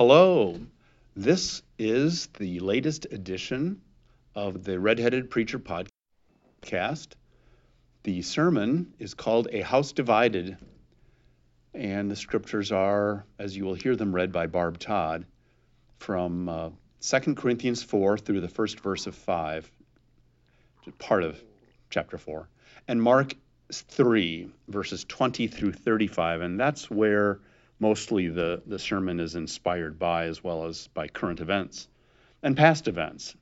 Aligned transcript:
Hello. 0.00 0.58
This 1.14 1.60
is 1.78 2.28
the 2.38 2.58
latest 2.60 3.08
edition 3.12 3.82
of 4.34 4.64
the 4.64 4.80
Redheaded 4.80 5.28
Preacher 5.28 5.58
podcast. 5.58 7.08
The 8.04 8.22
sermon 8.22 8.94
is 8.98 9.12
called 9.12 9.48
A 9.52 9.60
House 9.60 9.92
Divided, 9.92 10.56
and 11.74 12.10
the 12.10 12.16
scriptures 12.16 12.72
are, 12.72 13.26
as 13.38 13.54
you 13.54 13.66
will 13.66 13.74
hear 13.74 13.94
them 13.94 14.14
read 14.14 14.32
by 14.32 14.46
Barb 14.46 14.78
Todd, 14.78 15.26
from 15.98 16.48
uh, 16.48 16.70
2 17.02 17.34
Corinthians 17.34 17.82
4 17.82 18.16
through 18.16 18.40
the 18.40 18.48
first 18.48 18.80
verse 18.80 19.06
of 19.06 19.14
5, 19.14 19.70
part 20.98 21.24
of 21.24 21.38
chapter 21.90 22.16
4, 22.16 22.48
and 22.88 23.02
Mark 23.02 23.34
3, 23.70 24.48
verses 24.66 25.04
20 25.04 25.46
through 25.48 25.72
35, 25.72 26.40
and 26.40 26.58
that's 26.58 26.90
where 26.90 27.40
mostly 27.80 28.28
the, 28.28 28.62
the 28.66 28.78
sermon 28.78 29.18
is 29.18 29.34
inspired 29.34 29.98
by, 29.98 30.26
as 30.26 30.44
well 30.44 30.66
as 30.66 30.86
by 30.88 31.08
current 31.08 31.40
events 31.40 31.88
and 32.42 32.56
past 32.56 32.86
events. 32.86 33.34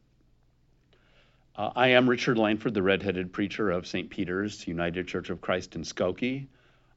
Uh, 1.57 1.73
I 1.75 1.89
am 1.89 2.09
Richard 2.09 2.39
Lanford, 2.39 2.73
the 2.73 2.83
redheaded 2.83 3.33
preacher 3.33 3.69
of 3.69 3.87
St. 3.87 4.09
Peter's 4.09 4.67
United 4.67 5.09
Church 5.09 5.29
of 5.29 5.41
Christ 5.41 5.75
in 5.75 5.83
Skokie. 5.83 6.47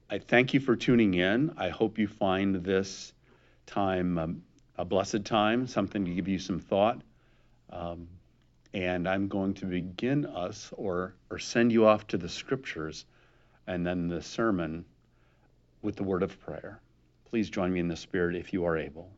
I 0.07 0.19
thank 0.19 0.53
you 0.53 0.59
for 0.59 0.75
tuning 0.75 1.15
in. 1.15 1.55
I 1.57 1.69
hope 1.69 1.97
you 1.97 2.07
find 2.07 2.55
this 2.55 3.11
time 3.65 4.17
um, 4.19 4.43
a 4.77 4.85
blessed 4.85 5.25
time, 5.25 5.65
something 5.65 6.05
to 6.05 6.11
give 6.11 6.27
you 6.27 6.37
some 6.37 6.59
thought. 6.59 7.01
Um, 7.71 8.07
and 8.73 9.07
I'm 9.07 9.27
going 9.27 9.55
to 9.55 9.65
begin 9.65 10.25
us 10.25 10.71
or, 10.77 11.15
or 11.29 11.39
send 11.39 11.71
you 11.71 11.87
off 11.87 12.07
to 12.07 12.17
the 12.17 12.29
scriptures 12.29 13.05
and 13.67 13.85
then 13.85 14.07
the 14.07 14.21
sermon 14.21 14.85
with 15.81 15.95
the 15.95 16.03
word 16.03 16.23
of 16.23 16.39
prayer. 16.41 16.79
Please 17.31 17.49
join 17.49 17.71
me 17.71 17.79
in 17.79 17.87
the 17.87 17.95
Spirit 17.95 18.35
if 18.35 18.51
you 18.51 18.65
are 18.65 18.77
able. 18.77 19.09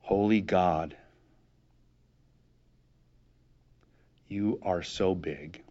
Holy 0.00 0.42
God, 0.42 0.94
you 4.28 4.60
are 4.62 4.82
so 4.82 5.14
big. 5.14 5.62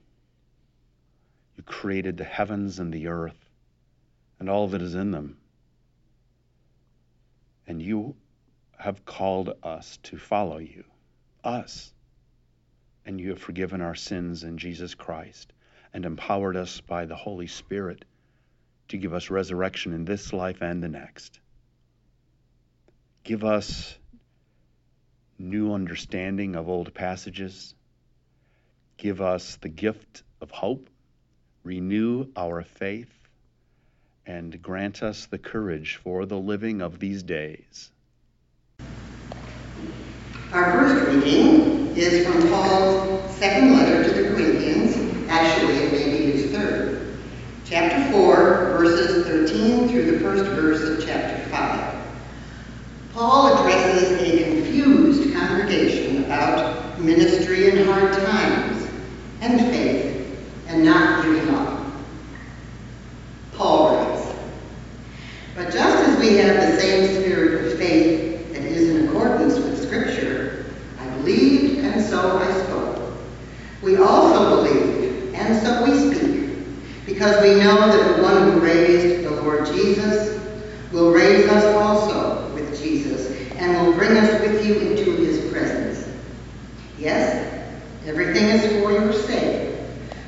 You 1.56 1.62
created 1.62 2.18
the 2.18 2.24
heavens 2.24 2.80
and 2.80 2.92
the 2.92 3.08
earth 3.08 3.38
and 4.40 4.50
all 4.50 4.70
that 4.70 4.82
is 4.82 4.96
in 4.96 5.12
them. 5.12 5.38
And 7.68 7.80
you 7.80 8.16
have 8.80 9.06
called 9.06 9.52
us 9.62 9.98
to 10.02 10.18
follow 10.18 10.58
you, 10.58 10.84
us. 11.44 11.94
And 13.06 13.22
you 13.22 13.30
have 13.30 13.40
forgiven 13.40 13.82
our 13.82 13.94
sins 13.94 14.44
in 14.44 14.58
Jesus 14.58 14.96
Christ 14.96 15.54
and 15.94 16.06
empowered 16.06 16.58
us 16.58 16.82
by 16.82 17.06
the 17.06 17.16
Holy 17.16 17.46
Spirit 17.46 18.04
to 18.90 18.98
give 18.98 19.14
us 19.14 19.30
resurrection 19.30 19.94
in 19.94 20.06
this 20.06 20.34
life 20.34 20.62
and 20.62 20.84
the 20.84 20.88
next. 20.88 21.40
Give 23.24 23.44
us 23.44 23.98
new 25.40 25.74
understanding 25.74 26.56
of 26.56 26.70
old 26.70 26.94
passages. 26.94 27.74
Give 28.98 29.22
us 29.22 29.58
the 29.58 29.70
gift 29.70 30.24
of 30.42 30.52
hope. 30.52 30.90
Renew 31.64 32.28
our 32.36 32.62
faith 32.62 33.12
and 34.28 34.62
grant 34.62 35.04
us 35.04 35.26
the 35.26 35.38
courage 35.38 36.00
for 36.04 36.26
the 36.26 36.38
living 36.38 36.82
of 36.82 37.00
these 37.00 37.24
days. 37.24 37.92
Our 40.52 40.72
first 40.72 41.08
reading 41.08 41.96
is 41.96 42.26
from 42.26 42.48
Paul's 42.50 43.36
second 43.36 43.74
letter 43.74 44.04
to 44.04 44.24
the 44.24 44.30
Corinthians. 44.30 44.96
Actually, 45.30 45.74
it 45.74 45.92
may 45.92 46.15
chapter 47.76 48.10
4, 48.10 48.78
verses 48.78 49.26
13 49.26 49.90
through 49.90 50.10
the 50.10 50.20
first 50.22 50.46
verse 50.52 50.82
of 50.82 51.06
chapter 51.06 51.38
5. 51.50 51.96
Paul 53.12 53.54
addresses 53.54 54.14
a 54.14 54.46
confused 54.46 55.34
congregation 55.36 56.24
about 56.24 56.98
ministry 57.02 57.68
in 57.68 57.86
hard 57.86 58.14
times 58.14 58.90
and 59.42 59.60
faith 59.60 60.40
and 60.68 60.86
not 60.86 61.26
giving 61.26 61.50
up. 61.54 61.82
Paul 63.52 63.98
writes, 63.98 64.34
But 65.54 65.66
just 65.66 65.98
as 66.08 66.18
we 66.18 66.38
have 66.38 66.56
the 66.56 66.80
same 66.80 67.22
spirit 67.22 67.66
of 67.66 67.78
faith 67.78 68.54
that 68.54 68.62
is 68.62 68.90
in 68.90 69.10
accordance 69.10 69.56
with 69.56 69.86
Scripture, 69.86 70.66
I 70.98 71.10
believed 71.18 71.80
and 71.80 72.02
so 72.02 72.38
I 72.38 72.64
spoke. 72.64 73.12
We 73.82 73.98
also 73.98 74.64
believe 74.64 75.34
and 75.34 75.62
so 75.62 75.84
we 75.84 76.16
speak 76.16 76.36
because 77.06 77.42
we 77.44 77.56
know 77.56 77.76
that 77.76 78.18
the 78.18 78.24
one 78.24 78.52
who 78.52 78.60
raised 78.60 79.26
the 79.26 79.42
Lord 79.42 79.66
Jesus 79.68 80.42
will 80.92 81.12
raise 81.12 81.48
us 81.48 81.64
also 81.76 82.52
with 82.54 82.82
Jesus 82.82 83.30
and 83.54 83.86
will 83.86 83.94
bring 83.94 84.18
us 84.18 84.42
with 84.42 84.66
you 84.66 84.80
into 84.80 85.12
his 85.12 85.52
presence. 85.52 86.10
Yes, 86.98 87.72
everything 88.06 88.46
is 88.46 88.82
for 88.82 88.92
your 88.92 89.14
sake, 89.14 89.78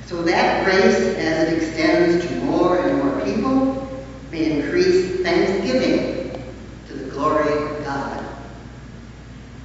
so 0.05 0.21
that 0.21 0.65
grace, 0.65 0.95
as 0.95 1.51
it 1.51 1.63
extends 1.63 2.25
to 2.27 2.35
more 2.41 2.79
and 2.79 2.97
more 2.99 3.21
people, 3.25 4.05
may 4.31 4.59
increase 4.59 5.21
thanksgiving 5.21 6.41
to 6.87 6.93
the 6.93 7.09
glory 7.09 7.51
of 7.51 7.83
God. 7.85 8.23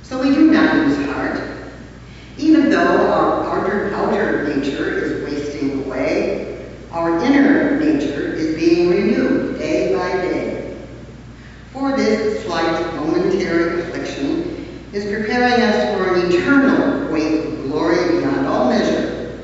So 0.02 0.20
we 0.20 0.34
do 0.34 0.50
not 0.50 0.74
lose 0.76 1.06
heart, 1.10 1.42
even 2.38 2.70
though 2.70 3.12
our 3.12 3.44
outer, 3.44 3.94
outer 3.94 4.48
nature 4.48 4.90
is 4.90 5.24
wasting 5.24 5.84
away 5.84 6.52
our 6.92 7.24
inner 7.24 7.80
nature 7.80 8.34
is 8.34 8.54
being 8.54 8.90
renewed 8.90 9.58
day 9.58 9.94
by 9.94 10.12
day. 10.12 10.76
For 11.72 11.96
this 11.96 12.44
slight 12.44 12.94
momentary 12.96 13.80
affliction 13.80 14.88
is 14.92 15.04
preparing 15.04 15.62
us 15.62 15.96
for 15.96 16.14
an 16.14 16.30
eternal 16.30 17.10
weight 17.10 17.46
of 17.46 17.62
glory 17.62 18.20
beyond 18.20 18.46
all 18.46 18.68
measure, 18.68 19.40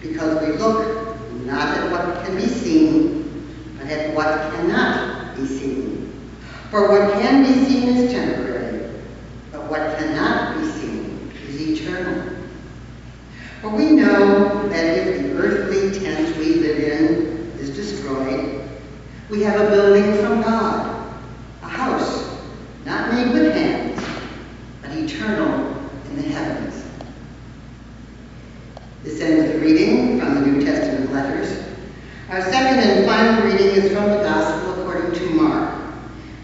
because 0.00 0.44
we 0.44 0.54
look 0.54 1.16
not 1.44 1.68
at 1.68 1.92
what 1.92 2.26
can 2.26 2.34
be 2.34 2.48
seen, 2.48 3.46
but 3.78 3.86
at 3.86 4.12
what 4.16 4.52
cannot 4.52 5.36
be 5.36 5.46
seen. 5.46 6.12
For 6.72 6.88
what 6.88 7.20
can 7.20 7.42
be 7.42 7.66
seen 7.66 7.86
is 7.98 8.12
temporary, 8.12 8.90
but 9.50 9.68
what 9.68 9.98
cannot 9.98 10.58
be 10.58 10.70
seen 10.70 11.30
is 11.46 11.60
eternal. 11.60 12.34
For 13.60 13.68
we 13.68 13.90
know 13.90 14.68
that 14.70 14.84
if 14.96 15.22
the 15.22 15.32
earthly 15.36 16.00
tent 16.00 16.34
we 16.38 16.54
live 16.54 16.78
in 16.78 17.52
is 17.60 17.76
destroyed, 17.76 18.66
we 19.28 19.42
have 19.42 19.60
a 19.60 19.68
building 19.68 20.14
from 20.24 20.40
God, 20.40 21.14
a 21.60 21.68
house 21.68 22.38
not 22.86 23.12
made 23.12 23.34
with 23.34 23.52
hands, 23.54 24.02
but 24.80 24.92
eternal 24.92 25.76
in 26.06 26.16
the 26.16 26.22
heavens. 26.22 26.86
This 29.02 29.20
ends 29.20 29.52
the 29.52 29.58
reading 29.58 30.18
from 30.18 30.36
the 30.36 30.40
New 30.40 30.64
Testament 30.64 31.12
letters. 31.12 31.54
Our 32.30 32.40
second 32.40 32.78
and 32.78 33.04
final 33.04 33.44
reading 33.44 33.66
is 33.66 33.92
from 33.92 34.08
the 34.08 34.22
Gospel 34.22 34.80
according 34.80 35.12
to 35.18 35.34
Mark, 35.34 35.82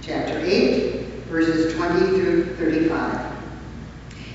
chapter 0.09 0.39
8, 0.43 1.05
verses 1.29 1.75
20 1.75 1.99
through 2.19 2.57
35. 2.57 3.31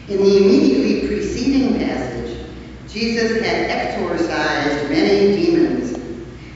In 0.07 0.17
the 0.17 0.37
immediately 0.37 1.07
preceding 1.07 1.79
passage, 1.79 2.45
Jesus 2.87 3.41
had 3.41 3.71
exorcised 3.71 4.87
many 4.91 5.35
demons, 5.35 5.93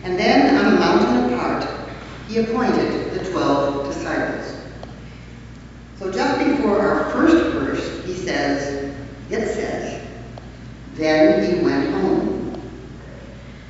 and 0.04 0.20
then 0.20 0.56
on 0.56 0.76
a 0.76 0.80
mountain 0.80 1.34
apart, 1.34 1.68
he 2.38 2.44
appointed 2.44 3.14
the 3.14 3.32
twelve 3.32 3.88
disciples. 3.88 4.56
So 5.98 6.12
just 6.12 6.38
before 6.38 6.80
our 6.80 7.12
first 7.12 7.36
verse, 7.54 8.06
he 8.06 8.14
says, 8.14 8.94
it 9.32 9.48
says, 9.48 10.08
Then 10.94 11.44
he 11.44 11.64
went 11.64 11.90
home. 11.94 12.62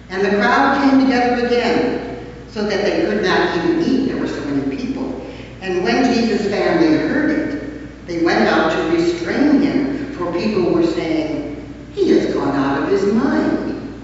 And 0.10 0.26
the 0.26 0.32
crowd 0.32 0.82
came 0.82 1.06
together 1.06 1.46
again, 1.46 2.28
so 2.50 2.64
that 2.64 2.84
they 2.84 3.06
could 3.06 3.24
not 3.24 3.58
even 3.58 3.84
eat. 3.84 4.08
There 4.08 4.18
were 4.18 4.28
so 4.28 4.44
many 4.46 4.76
people. 4.76 5.26
And 5.62 5.84
when 5.86 6.14
Jesus' 6.14 6.50
family 6.50 6.88
heard 6.88 7.30
it, 7.30 8.08
they 8.08 8.24
went 8.24 8.50
out 8.50 8.72
to 8.74 8.98
restrain 8.98 9.62
him, 9.62 10.14
for 10.16 10.34
people 10.34 10.74
were 10.74 10.86
saying, 10.86 11.48
he 11.94 12.10
has 12.12 12.34
gone 12.34 12.56
out 12.56 12.84
of 12.84 12.90
his 12.90 13.14
mind. 13.14 14.04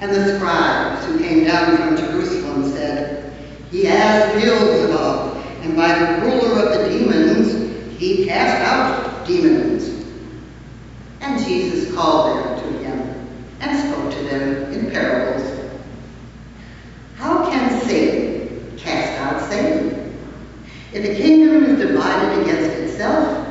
And 0.00 0.12
the 0.12 0.36
scribes 0.36 1.04
who 1.06 1.18
came 1.18 1.44
down 1.44 1.76
from 1.76 1.96
Jerusalem 1.96 2.70
said, 2.72 3.32
He 3.70 3.84
has 3.84 4.42
Beelzebub, 4.42 5.36
and 5.62 5.76
by 5.76 5.89
the 6.00 6.22
ruler 6.22 6.62
of 6.62 6.78
the 6.78 6.88
demons 6.88 7.98
he 7.98 8.24
cast 8.24 8.62
out 8.66 9.26
demons. 9.26 10.06
And 11.20 11.44
Jesus 11.44 11.94
called 11.94 12.38
them 12.38 12.60
to 12.62 12.78
him 12.78 12.98
and 13.60 13.78
spoke 13.78 14.10
to 14.12 14.22
them 14.24 14.72
in 14.72 14.90
parables. 14.90 15.46
How 17.16 17.50
can 17.50 17.80
Satan 17.82 18.78
cast 18.78 19.20
out 19.20 19.50
Satan? 19.50 20.16
If 20.94 21.04
a 21.04 21.14
kingdom 21.22 21.64
is 21.64 21.86
divided 21.86 22.40
against 22.40 22.70
itself, 22.78 23.46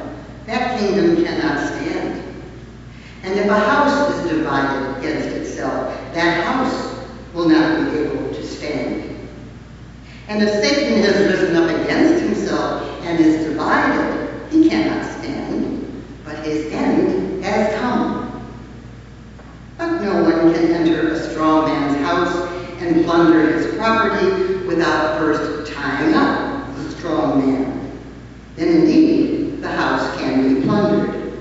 that 0.47 0.79
kingdom 0.79 1.23
cannot 1.23 1.67
stand. 1.67 2.23
And 3.21 3.39
if 3.39 3.45
a 3.45 3.59
house 3.59 4.15
is 4.15 4.31
divided 4.31 4.97
against 4.97 5.27
itself, 5.27 5.93
that 6.15 6.43
house 6.43 7.05
will 7.33 7.47
not 7.47 7.91
be 7.91 7.99
able 7.99 8.33
to 8.33 8.43
stand. 8.43 9.05
And 10.27 10.41
if 10.41 10.49
Satan 10.63 11.03
has 11.03 11.19
divided, 13.59 14.51
he 14.51 14.69
cannot 14.69 15.05
stand, 15.19 16.03
but 16.23 16.37
his 16.45 16.71
end 16.71 17.43
has 17.43 17.77
come. 17.79 18.49
But 19.77 20.01
no 20.01 20.23
one 20.23 20.53
can 20.53 20.71
enter 20.71 21.09
a 21.09 21.29
strong 21.29 21.65
man's 21.65 21.97
house 22.05 22.33
and 22.81 22.98
plunder 23.09 23.57
his 23.57 23.75
property 23.75 24.65
without 24.67 25.17
first 25.17 25.73
tying 25.73 26.13
up 26.13 26.75
the 26.75 26.91
strong 26.91 27.39
man. 27.39 27.91
Then 28.55 28.81
indeed 28.81 29.63
the 29.63 29.67
house 29.67 30.15
can 30.19 30.59
be 30.59 30.63
plundered. 30.63 31.33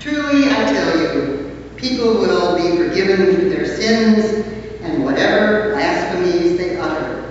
Truly, 0.00 0.48
I 0.48 0.66
tell 0.66 1.00
you, 1.00 1.72
people 1.76 2.18
will 2.18 2.54
be 2.58 2.76
forgiven 2.76 3.34
for 3.34 3.48
their 3.48 3.64
sins 3.64 4.34
and 4.82 5.02
whatever 5.02 5.70
blasphemies 5.70 6.58
they 6.58 6.76
utter. 6.76 7.24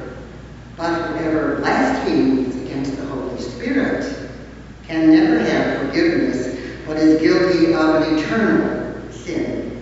But 0.76 0.98
whoever 0.98 1.60
blasphemes 1.60 2.56
against 2.56 2.98
the 2.98 3.06
Holy 3.06 3.40
Spirit 3.40 4.12
can 4.88 5.12
never 5.12 5.38
have 5.38 5.78
forgiveness, 5.78 6.60
but 6.84 6.98
is 6.98 7.22
guilty 7.22 7.76
of 7.76 7.94
an 7.94 8.18
eternal 8.18 9.12
sin. 9.12 9.80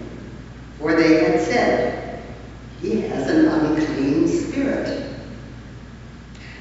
For 0.80 0.94
they 0.96 1.22
had 1.22 1.40
said, 1.40 1.94
He 2.82 3.02
has 3.02 3.28
an 3.28 3.48
unclean 3.48 4.28
spirit. 4.28 5.04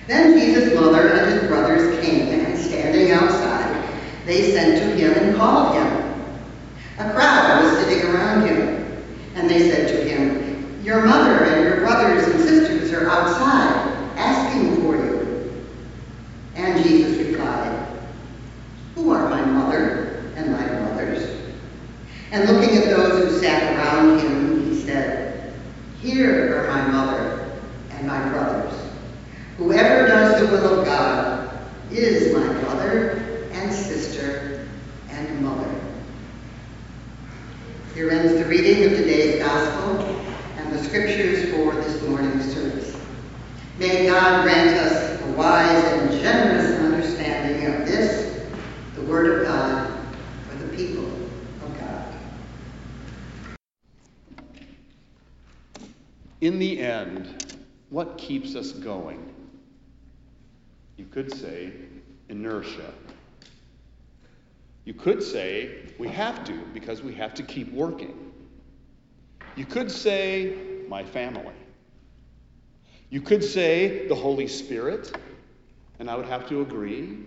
Then 0.06 0.38
Jesus' 0.38 0.74
mother 0.78 1.08
and 1.08 1.32
his 1.32 1.48
brothers 1.48 2.04
came, 2.04 2.28
and 2.28 2.56
standing 2.58 3.10
outside, 3.10 3.92
they 4.24 4.52
sent 4.52 4.78
to 4.78 4.96
him 4.96 5.12
and 5.12 5.36
called 5.36 5.74
him. 5.74 6.06
A 6.98 7.12
crowd 7.12 7.64
was 7.64 7.78
sitting 7.78 8.06
around 8.08 8.46
him, 8.46 9.04
and 9.34 9.50
they 9.50 9.70
said 9.70 9.88
to 9.88 10.08
him, 10.08 10.82
Your 10.82 11.04
mother 11.04 11.44
and 11.44 11.64
your 11.64 11.76
brothers 11.78 12.26
and 12.26 12.40
sisters 12.40 12.92
are 12.92 13.08
outside, 13.08 13.92
asking 14.16 14.76
for 14.76 14.96
you. 14.96 15.66
And 16.54 16.82
Jesus 16.82 17.26
replied, 17.26 17.86
Who 18.94 19.10
are 19.10 19.28
my 19.28 19.44
mother 19.44 20.32
and 20.36 20.52
my 20.52 20.66
brothers? 20.66 21.38
And 22.30 22.48
looking 22.48 22.76
at 22.78 22.84
those 22.84 23.24
who 23.24 23.38
sat 23.40 23.76
around 23.76 24.20
him, 24.20 24.70
he 24.70 24.80
said, 24.80 25.52
Here 26.00 26.64
are 26.64 26.68
my 26.68 26.86
mother 26.88 27.60
and 27.90 28.06
my 28.06 28.28
brothers. 28.30 28.72
Whoever 29.58 30.06
does 30.06 30.40
the 30.40 30.46
will 30.48 30.80
of 30.80 30.86
God 30.86 31.50
is 31.90 32.34
my 32.34 32.46
brother 32.60 33.48
and 33.52 33.72
sister 33.72 34.68
and 35.08 35.42
mother. 35.42 35.80
Here 37.94 38.10
ends 38.10 38.34
the 38.34 38.44
reading 38.44 38.84
of 38.84 38.90
today's 38.98 39.42
Gospel 39.42 40.04
and 40.58 40.70
the 40.70 40.84
Scriptures 40.84 41.50
for 41.54 41.72
this 41.74 42.02
morning's 42.02 42.52
service. 42.52 43.00
May 43.78 44.06
God 44.06 44.42
grant 44.42 44.76
us 44.76 45.22
a 45.22 45.26
wise 45.32 45.84
and 45.84 46.10
generous 46.20 46.78
understanding 46.78 47.66
of 47.72 47.86
this, 47.86 48.46
the 48.94 49.02
Word 49.02 49.40
of 49.40 49.46
God, 49.46 50.06
for 50.50 50.56
the 50.58 50.76
people 50.76 51.06
of 51.62 51.78
God. 51.80 52.14
In 56.40 56.58
the 56.58 56.78
end, 56.80 57.56
what 57.88 58.18
keeps 58.18 58.54
us 58.54 58.72
going? 58.72 59.34
You 60.96 61.06
could 61.06 61.32
say 61.32 61.72
inertia. 62.28 62.92
You 64.84 64.94
could 64.94 65.22
say 65.22 65.92
we 65.98 66.08
have 66.08 66.44
to 66.44 66.52
because 66.72 67.02
we 67.02 67.14
have 67.14 67.34
to 67.34 67.42
keep 67.42 67.72
working. 67.72 68.32
You 69.56 69.64
could 69.64 69.90
say 69.90 70.54
my 70.88 71.02
family. 71.02 71.54
You 73.08 73.20
could 73.20 73.42
say 73.42 74.06
the 74.06 74.14
Holy 74.14 74.46
Spirit, 74.46 75.16
and 75.98 76.10
I 76.10 76.16
would 76.16 76.26
have 76.26 76.48
to 76.48 76.60
agree. 76.60 77.18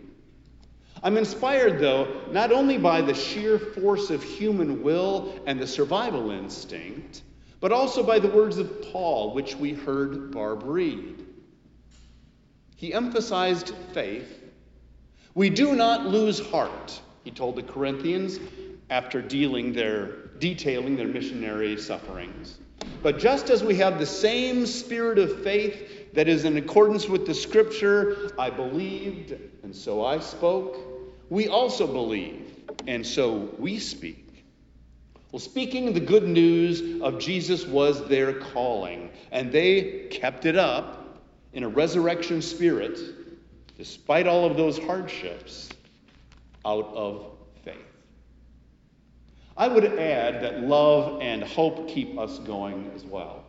I'm 1.02 1.18
inspired, 1.18 1.80
though, 1.80 2.22
not 2.32 2.52
only 2.52 2.78
by 2.78 3.02
the 3.02 3.14
sheer 3.14 3.58
force 3.58 4.10
of 4.10 4.22
human 4.22 4.84
will 4.84 5.34
and 5.46 5.60
the 5.60 5.68
survival 5.68 6.32
instinct, 6.32 7.24
but 7.60 7.72
also 7.72 8.04
by 8.04 8.20
the 8.20 8.30
words 8.30 8.58
of 8.58 8.82
Paul, 8.92 9.34
which 9.34 9.56
we 9.56 9.74
heard 9.74 10.32
Barb 10.32 10.64
read. 10.64 11.26
He 12.76 12.94
emphasized 12.94 13.74
faith. 13.94 14.44
We 15.36 15.50
do 15.50 15.76
not 15.76 16.06
lose 16.06 16.40
heart, 16.40 17.00
he 17.24 17.32
told 17.32 17.56
the 17.56 17.64
Corinthians 17.64 18.40
after 18.90 19.22
dealing 19.22 19.74
their, 19.74 20.28
detailing 20.40 20.96
their 20.96 21.08
missionary 21.08 21.78
sufferings. 21.78 22.58
But 23.04 23.20
just 23.20 23.50
as 23.50 23.64
we 23.64 23.76
have 23.76 24.00
the 24.00 24.06
same 24.06 24.66
spirit 24.66 25.20
of 25.20 25.44
faith 25.44 26.14
that 26.14 26.28
is 26.28 26.46
in 26.46 26.58
accordance 26.58 27.08
with 27.08 27.26
the 27.26 27.34
scripture, 27.34 28.32
I 28.40 28.50
believed, 28.50 29.32
and 29.64 29.76
so 29.76 30.04
I 30.04 30.20
spoke, 30.20 30.78
we 31.30 31.48
also 31.48 31.86
believe, 31.86 32.64
and 32.88 33.06
so 33.06 33.50
we 33.58 33.80
speak. 33.80 34.29
Well, 35.32 35.40
speaking 35.40 35.94
the 35.94 36.00
good 36.00 36.28
news 36.28 37.02
of 37.02 37.20
Jesus 37.20 37.66
was 37.66 38.08
their 38.08 38.34
calling, 38.34 39.12
and 39.32 39.52
they 39.52 40.08
kept 40.10 40.46
it 40.46 40.56
up 40.56 41.20
in 41.54 41.64
a 41.64 41.70
resurrection 41.70 42.42
spirit, 42.42 43.00
despite 43.78 44.26
all 44.26 44.46
of 44.46 44.58
those 44.58 44.80
hardships, 44.80 45.70
out 46.66 46.92
of 46.96 47.26
faith. 47.64 47.78
I 49.56 49.68
would 49.68 49.86
add 49.86 50.42
that 50.42 50.64
love 50.64 51.22
and 51.22 51.44
hope 51.44 51.88
keep 51.88 52.18
us 52.18 52.40
going 52.40 52.92
as 52.96 53.04
well. 53.04 53.44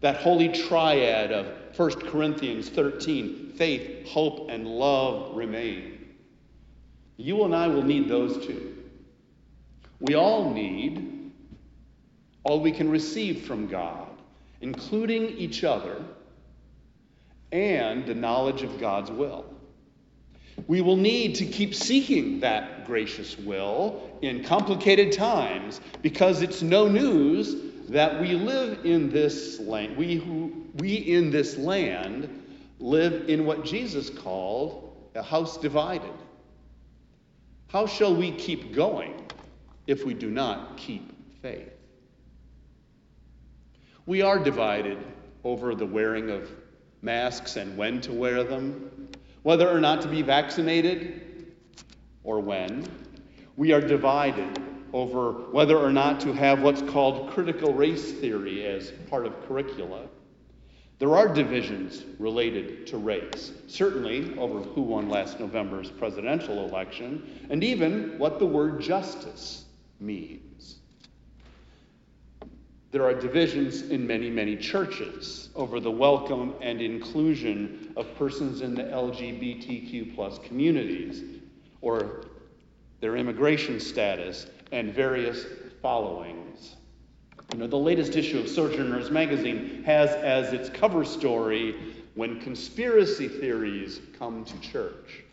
That 0.00 0.16
holy 0.16 0.48
triad 0.48 1.32
of 1.32 1.46
1 1.78 1.90
Corinthians 2.10 2.68
13 2.68 3.52
faith, 3.56 4.06
hope, 4.06 4.50
and 4.50 4.66
love 4.66 5.34
remain. 5.34 6.14
You 7.16 7.44
and 7.44 7.54
I 7.54 7.68
will 7.68 7.82
need 7.82 8.08
those 8.08 8.44
two. 8.46 8.79
We 10.00 10.14
all 10.14 10.50
need 10.50 11.30
all 12.42 12.60
we 12.60 12.72
can 12.72 12.90
receive 12.90 13.42
from 13.46 13.66
God, 13.66 14.08
including 14.60 15.28
each 15.28 15.62
other 15.62 16.02
and 17.52 18.06
the 18.06 18.14
knowledge 18.14 18.62
of 18.62 18.80
God's 18.80 19.10
will. 19.10 19.44
We 20.66 20.80
will 20.80 20.96
need 20.96 21.34
to 21.36 21.46
keep 21.46 21.74
seeking 21.74 22.40
that 22.40 22.86
gracious 22.86 23.38
will 23.38 24.18
in 24.22 24.44
complicated 24.44 25.12
times 25.12 25.80
because 26.02 26.42
it's 26.42 26.62
no 26.62 26.86
news 26.86 27.56
that 27.88 28.20
we 28.20 28.34
live 28.34 28.84
in 28.84 29.10
this 29.10 29.58
land. 29.60 29.96
We, 29.96 30.16
who, 30.16 30.66
we 30.76 30.94
in 30.94 31.30
this 31.30 31.56
land 31.56 32.28
live 32.78 33.28
in 33.28 33.44
what 33.44 33.64
Jesus 33.64 34.10
called 34.10 34.96
a 35.14 35.22
house 35.22 35.56
divided. 35.56 36.12
How 37.68 37.86
shall 37.86 38.14
we 38.14 38.32
keep 38.32 38.74
going 38.74 39.29
if 39.86 40.04
we 40.04 40.14
do 40.14 40.30
not 40.30 40.76
keep 40.76 41.12
faith? 41.42 41.72
We 44.06 44.22
are 44.22 44.38
divided 44.38 44.98
over 45.44 45.74
the 45.74 45.86
wearing 45.86 46.30
of 46.30 46.50
masks 47.02 47.56
and 47.56 47.76
when 47.76 48.00
to 48.02 48.12
wear 48.12 48.44
them, 48.44 49.08
whether 49.42 49.68
or 49.68 49.80
not 49.80 50.02
to 50.02 50.08
be 50.08 50.22
vaccinated 50.22 51.54
or 52.24 52.40
when. 52.40 52.86
We 53.56 53.72
are 53.72 53.80
divided 53.80 54.60
over 54.92 55.32
whether 55.52 55.76
or 55.76 55.92
not 55.92 56.20
to 56.20 56.32
have 56.32 56.62
what's 56.62 56.82
called 56.82 57.30
critical 57.30 57.72
race 57.72 58.12
theory 58.12 58.66
as 58.66 58.90
part 59.08 59.26
of 59.26 59.46
curricula. 59.46 60.08
There 60.98 61.16
are 61.16 61.32
divisions 61.32 62.04
related 62.18 62.86
to 62.88 62.98
race, 62.98 63.52
certainly 63.66 64.36
over 64.38 64.60
who 64.60 64.82
won 64.82 65.08
last 65.08 65.40
November's 65.40 65.90
presidential 65.90 66.66
election, 66.68 67.46
and 67.48 67.64
even 67.64 68.18
what 68.18 68.38
the 68.38 68.46
word 68.46 68.80
justice 68.82 69.64
means. 70.00 70.76
There 72.92 73.04
are 73.04 73.14
divisions 73.14 73.82
in 73.82 74.04
many, 74.04 74.30
many 74.30 74.56
churches 74.56 75.50
over 75.54 75.78
the 75.78 75.90
welcome 75.90 76.54
and 76.60 76.82
inclusion 76.82 77.92
of 77.96 78.12
persons 78.16 78.62
in 78.62 78.74
the 78.74 78.82
LGBTQ 78.82 80.14
plus 80.14 80.38
communities 80.38 81.22
or 81.82 82.26
their 83.00 83.16
immigration 83.16 83.78
status 83.78 84.46
and 84.72 84.92
various 84.92 85.46
followings. 85.80 86.76
You 87.52 87.58
know, 87.58 87.66
the 87.68 87.76
latest 87.76 88.16
issue 88.16 88.38
of 88.40 88.48
Sojourners 88.48 89.10
magazine 89.10 89.82
has 89.84 90.10
as 90.10 90.52
its 90.52 90.68
cover 90.68 91.04
story 91.04 91.76
when 92.14 92.40
conspiracy 92.40 93.28
theories 93.28 94.00
come 94.18 94.44
to 94.44 94.60
church. 94.60 95.24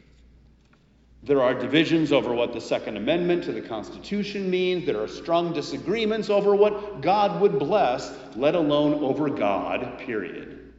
There 1.28 1.42
are 1.42 1.54
divisions 1.54 2.14
over 2.14 2.34
what 2.34 2.54
the 2.54 2.62
Second 2.62 2.96
Amendment 2.96 3.44
to 3.44 3.52
the 3.52 3.60
Constitution 3.60 4.50
means. 4.50 4.86
There 4.86 5.04
are 5.04 5.10
strong 5.10 5.52
disagreements 5.52 6.30
over 6.30 6.56
what 6.56 7.02
God 7.02 7.42
would 7.42 7.60
bless, 7.60 8.18
let 8.38 8.56
alone 8.56 9.04
over 9.04 9.30
God, 9.30 10.00
period. 10.00 10.74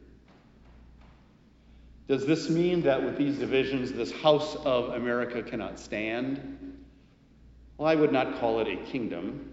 Does 2.07 2.25
this 2.25 2.49
mean 2.49 2.81
that 2.81 3.03
with 3.03 3.15
these 3.15 3.37
divisions, 3.37 3.93
this 3.93 4.11
House 4.11 4.55
of 4.65 4.95
America 4.95 5.43
cannot 5.43 5.77
stand? 5.77 6.83
Well, 7.77 7.87
I 7.87 7.93
would 7.93 8.11
not 8.11 8.39
call 8.39 8.59
it 8.59 8.67
a 8.67 8.77
kingdom, 8.85 9.51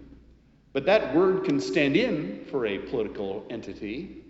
but 0.73 0.83
that 0.87 1.15
word 1.15 1.43
can 1.43 1.61
stand 1.61 1.95
in 1.95 2.43
for 2.49 2.65
a 2.65 2.79
political 2.79 3.45
entity. 3.51 4.23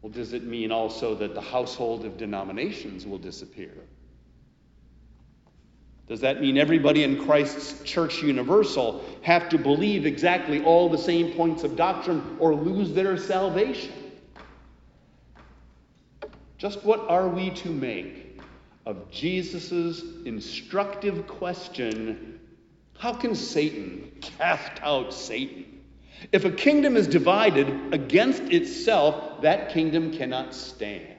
Well, 0.00 0.10
does 0.10 0.32
it 0.32 0.44
mean 0.44 0.72
also 0.72 1.14
that 1.16 1.34
the 1.34 1.42
household 1.42 2.06
of 2.06 2.16
denominations 2.16 3.06
will 3.06 3.18
disappear? 3.18 3.74
Does 6.08 6.20
that 6.20 6.40
mean 6.40 6.56
everybody 6.56 7.04
in 7.04 7.24
Christ's 7.24 7.82
church 7.82 8.22
universal 8.22 9.04
have 9.22 9.48
to 9.50 9.58
believe 9.58 10.06
exactly 10.06 10.64
all 10.64 10.88
the 10.88 10.98
same 10.98 11.34
points 11.34 11.64
of 11.64 11.76
doctrine 11.76 12.36
or 12.40 12.54
lose 12.54 12.92
their 12.92 13.16
salvation? 13.18 13.92
Just 16.56 16.82
what 16.84 17.00
are 17.08 17.28
we 17.28 17.50
to 17.50 17.68
make 17.68 18.40
of 18.86 19.10
Jesus' 19.10 20.02
instructive 20.24 21.26
question 21.26 22.38
how 22.98 23.12
can 23.12 23.36
Satan 23.36 24.10
cast 24.20 24.82
out 24.82 25.14
Satan? 25.14 25.64
If 26.32 26.44
a 26.44 26.50
kingdom 26.50 26.96
is 26.96 27.06
divided 27.06 27.94
against 27.94 28.42
itself, 28.42 29.42
that 29.42 29.70
kingdom 29.70 30.12
cannot 30.12 30.52
stand. 30.52 31.17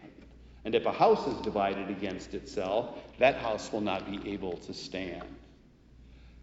And 0.70 0.76
if 0.76 0.86
a 0.86 0.92
house 0.92 1.26
is 1.26 1.34
divided 1.42 1.90
against 1.90 2.36
itself, 2.36 3.00
that 3.18 3.38
house 3.38 3.72
will 3.72 3.82
not 3.82 4.06
be 4.06 4.32
able 4.32 4.56
to 4.58 4.72
stand. 4.72 5.24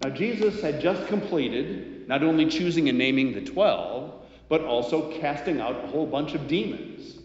Now, 0.02 0.11
Jesus 0.11 0.61
had 0.61 0.80
just 0.80 1.06
completed 1.06 2.09
not 2.09 2.25
only 2.25 2.47
choosing 2.47 2.88
and 2.88 2.99
naming 2.99 3.35
the 3.35 3.40
twelve, 3.40 4.14
but 4.49 4.62
also 4.62 5.16
casting 5.21 5.61
out 5.61 5.85
a 5.85 5.87
whole 5.87 6.06
bunch 6.06 6.35
of 6.35 6.49
demons. 6.49 7.18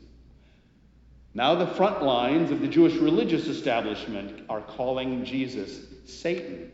Now, 1.34 1.56
the 1.56 1.66
front 1.66 2.04
lines 2.04 2.52
of 2.52 2.62
the 2.62 2.68
Jewish 2.68 2.94
religious 2.94 3.48
establishment 3.48 4.44
are 4.48 4.62
calling 4.62 5.26
Jesus 5.26 5.80
Satan. 6.06 6.72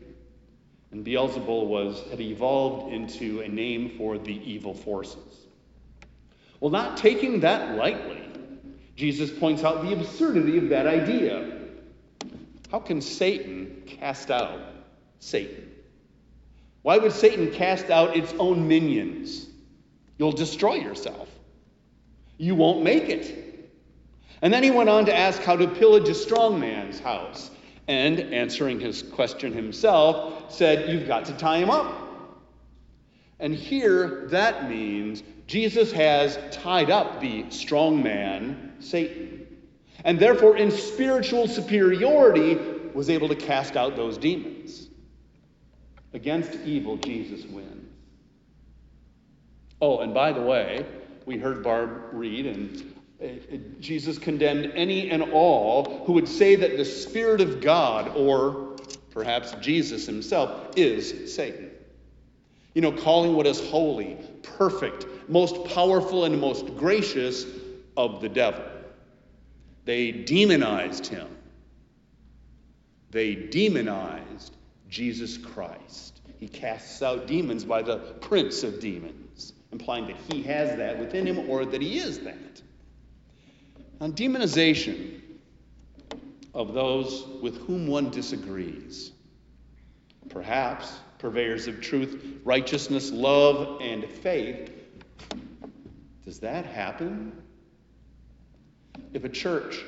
And 0.90 1.06
Beelzebul 1.06 1.68
was, 1.68 2.02
had 2.10 2.20
evolved 2.20 2.92
into 2.92 3.40
a 3.40 3.48
name 3.48 3.94
for 3.96 4.18
the 4.18 4.34
evil 4.46 4.74
forces. 4.74 5.46
Well, 6.60 6.70
not 6.70 6.98
taking 6.98 7.40
that 7.40 7.78
lightly, 7.78 8.27
Jesus 8.98 9.30
points 9.30 9.62
out 9.62 9.82
the 9.82 9.92
absurdity 9.92 10.58
of 10.58 10.70
that 10.70 10.88
idea. 10.88 11.48
How 12.68 12.80
can 12.80 13.00
Satan 13.00 13.84
cast 13.86 14.28
out 14.28 14.60
Satan? 15.20 15.70
Why 16.82 16.98
would 16.98 17.12
Satan 17.12 17.52
cast 17.52 17.90
out 17.90 18.16
its 18.16 18.34
own 18.40 18.66
minions? 18.66 19.46
You'll 20.18 20.32
destroy 20.32 20.74
yourself. 20.74 21.28
You 22.38 22.56
won't 22.56 22.82
make 22.82 23.08
it. 23.08 23.70
And 24.42 24.52
then 24.52 24.64
he 24.64 24.72
went 24.72 24.88
on 24.88 25.06
to 25.06 25.16
ask 25.16 25.42
how 25.42 25.54
to 25.54 25.68
pillage 25.68 26.08
a 26.08 26.14
strong 26.14 26.58
man's 26.58 26.98
house 26.98 27.52
and, 27.86 28.18
answering 28.18 28.80
his 28.80 29.04
question 29.04 29.52
himself, 29.52 30.52
said, 30.52 30.90
You've 30.90 31.06
got 31.06 31.24
to 31.26 31.34
tie 31.34 31.58
him 31.58 31.70
up. 31.70 31.94
And 33.38 33.54
here, 33.54 34.26
that 34.30 34.68
means 34.68 35.22
Jesus 35.48 35.90
has 35.92 36.38
tied 36.52 36.90
up 36.90 37.20
the 37.20 37.46
strong 37.48 38.02
man, 38.02 38.74
Satan. 38.80 39.46
And 40.04 40.18
therefore, 40.18 40.58
in 40.58 40.70
spiritual 40.70 41.48
superiority, 41.48 42.56
was 42.94 43.08
able 43.08 43.28
to 43.28 43.34
cast 43.34 43.74
out 43.74 43.96
those 43.96 44.18
demons. 44.18 44.88
Against 46.12 46.54
evil, 46.66 46.98
Jesus 46.98 47.46
wins. 47.46 47.88
Oh, 49.80 50.00
and 50.00 50.12
by 50.12 50.32
the 50.32 50.42
way, 50.42 50.84
we 51.24 51.38
heard 51.38 51.62
Barb 51.62 52.10
read, 52.12 52.46
and 52.46 52.94
uh, 53.22 53.26
uh, 53.26 53.56
Jesus 53.80 54.18
condemned 54.18 54.72
any 54.74 55.10
and 55.10 55.22
all 55.32 56.04
who 56.04 56.12
would 56.14 56.28
say 56.28 56.56
that 56.56 56.76
the 56.76 56.84
Spirit 56.84 57.40
of 57.40 57.60
God, 57.60 58.08
or 58.16 58.76
perhaps 59.10 59.52
Jesus 59.60 60.04
himself, 60.04 60.72
is 60.76 61.34
Satan. 61.34 61.67
You 62.78 62.82
know, 62.82 62.92
calling 62.92 63.34
what 63.34 63.44
is 63.44 63.58
holy, 63.70 64.16
perfect, 64.44 65.04
most 65.28 65.64
powerful, 65.64 66.26
and 66.26 66.40
most 66.40 66.76
gracious 66.76 67.44
of 67.96 68.20
the 68.20 68.28
devil. 68.28 68.62
They 69.84 70.12
demonized 70.12 71.04
him. 71.08 71.26
They 73.10 73.34
demonized 73.34 74.56
Jesus 74.88 75.36
Christ. 75.36 76.20
He 76.38 76.46
casts 76.46 77.02
out 77.02 77.26
demons 77.26 77.64
by 77.64 77.82
the 77.82 77.96
prince 78.20 78.62
of 78.62 78.78
demons, 78.78 79.54
implying 79.72 80.06
that 80.06 80.16
he 80.30 80.40
has 80.44 80.76
that 80.76 81.00
within 81.00 81.26
him 81.26 81.50
or 81.50 81.66
that 81.66 81.82
he 81.82 81.98
is 81.98 82.20
that 82.20 82.62
on 84.00 84.12
demonization 84.12 85.20
of 86.54 86.74
those 86.74 87.26
with 87.42 87.56
whom 87.66 87.88
one 87.88 88.08
disagrees. 88.10 89.10
Perhaps 90.28 90.92
purveyors 91.18 91.66
of 91.66 91.80
truth, 91.80 92.40
righteousness, 92.44 93.10
love, 93.10 93.80
and 93.80 94.04
faith. 94.04 94.70
Does 96.24 96.38
that 96.40 96.64
happen? 96.66 97.32
If 99.12 99.24
a 99.24 99.28
church, 99.28 99.82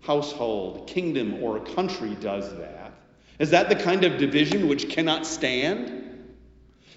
household, 0.00 0.86
kingdom, 0.88 1.42
or 1.42 1.56
a 1.56 1.74
country 1.74 2.14
does 2.16 2.56
that, 2.58 2.92
is 3.38 3.50
that 3.50 3.68
the 3.68 3.76
kind 3.76 4.04
of 4.04 4.18
division 4.18 4.68
which 4.68 4.88
cannot 4.88 5.26
stand? 5.26 5.95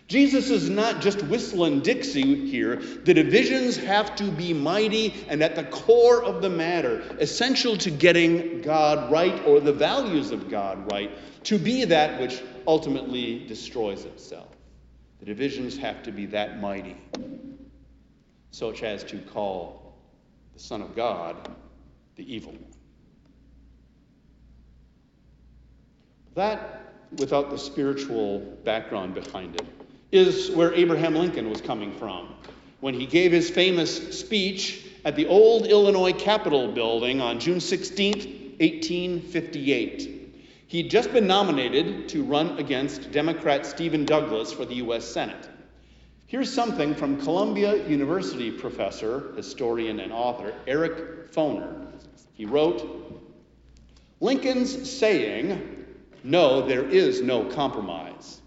Jesus 0.10 0.50
is 0.50 0.72
not 0.72 1.01
just 1.01 1.22
whistling 1.22 1.82
Dixie 1.82 2.48
here. 2.48 2.78
The 2.78 3.13
divisions 3.13 3.78
have 3.78 4.16
to 4.16 4.24
be 4.24 4.54
mighty 4.54 5.13
and 5.30 5.44
at 5.44 5.56
the 5.56 5.66
core 5.66 6.24
of 6.24 6.42
the 6.42 6.50
matter, 6.50 7.04
essential 7.20 7.78
to 7.78 7.92
getting 7.92 8.63
God 8.63 9.12
right 9.12 9.39
or 9.46 9.60
the 9.60 9.72
values 9.72 10.32
of 10.32 10.50
God 10.50 10.92
right, 10.92 11.12
to 11.44 11.60
be 11.60 11.86
that 11.86 12.20
which 12.20 12.42
ultimately 12.66 13.46
destroys 13.46 14.06
itself. 14.06 14.48
The 15.20 15.25
divisions 15.25 15.78
have 15.78 16.01
to 16.01 16.12
be 16.12 16.25
that 16.28 16.60
mighty, 16.60 16.98
such 18.50 18.82
as 18.82 19.04
to 19.04 19.20
call 19.20 19.94
the 20.56 20.60
Son 20.60 20.82
of 20.82 20.96
God 20.96 21.51
the 22.16 22.34
evil 22.34 22.54
one. 22.54 22.66
That, 26.34 26.94
without 27.20 27.51
the 27.51 27.60
spiritual 27.60 28.39
background 28.63 29.13
behind 29.13 29.56
it, 29.56 29.68
is 30.12 30.51
where 30.51 30.74
Abraham 30.74 31.16
Lincoln 31.16 31.50
was 31.50 31.62
coming 31.62 31.92
from 31.94 32.34
when 32.80 32.94
he 32.94 33.06
gave 33.06 33.32
his 33.32 33.50
famous 33.50 34.20
speech 34.20 34.86
at 35.06 35.16
the 35.16 35.28
old 35.28 35.68
Illinois 35.68 36.13
Capitol 36.13 36.72
building 36.72 37.22
on 37.22 37.39
June 37.39 37.60
16, 37.60 38.56
1858. 38.60 40.16
He'd 40.68 40.89
just 40.89 41.12
been 41.12 41.28
nominated 41.28 42.10
to 42.10 42.24
run 42.24 42.58
against 42.60 43.12
Democrat 43.12 43.66
Stephen 43.66 44.06
Douglas 44.06 44.51
for 44.51 44.66
the 44.66 44.75
U.S. 44.75 45.06
Senate. 45.06 45.50
Here's 46.28 46.54
something 46.54 46.94
from 46.94 47.20
Columbia 47.22 47.88
University 47.88 48.51
professor, 48.51 49.34
historian, 49.36 50.00
and 50.00 50.13
author 50.13 50.54
Eric 50.68 51.32
Foner. 51.32 51.88
He 52.34 52.46
wrote 52.46 52.88
Lincoln's 54.20 54.89
saying, 54.89 55.86
No, 56.24 56.68
there 56.68 56.88
is 56.88 57.22
no 57.22 57.46
compromise. 57.46 58.38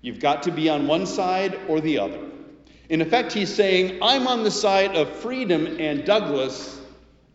You've 0.00 0.20
got 0.20 0.44
to 0.44 0.50
be 0.50 0.68
on 0.68 0.86
one 0.86 1.06
side 1.06 1.58
or 1.68 1.80
the 1.80 1.98
other. 1.98 2.20
In 2.88 3.02
effect, 3.02 3.32
he's 3.32 3.52
saying, 3.52 3.98
I'm 4.02 4.26
on 4.26 4.44
the 4.44 4.50
side 4.50 4.96
of 4.96 5.08
freedom, 5.16 5.66
and 5.78 6.04
Douglas 6.04 6.80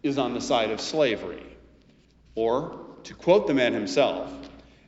is 0.01 0.17
on 0.17 0.33
the 0.33 0.41
side 0.41 0.71
of 0.71 0.81
slavery. 0.81 1.43
Or, 2.35 2.79
to 3.03 3.13
quote 3.13 3.47
the 3.47 3.53
man 3.53 3.73
himself, 3.73 4.31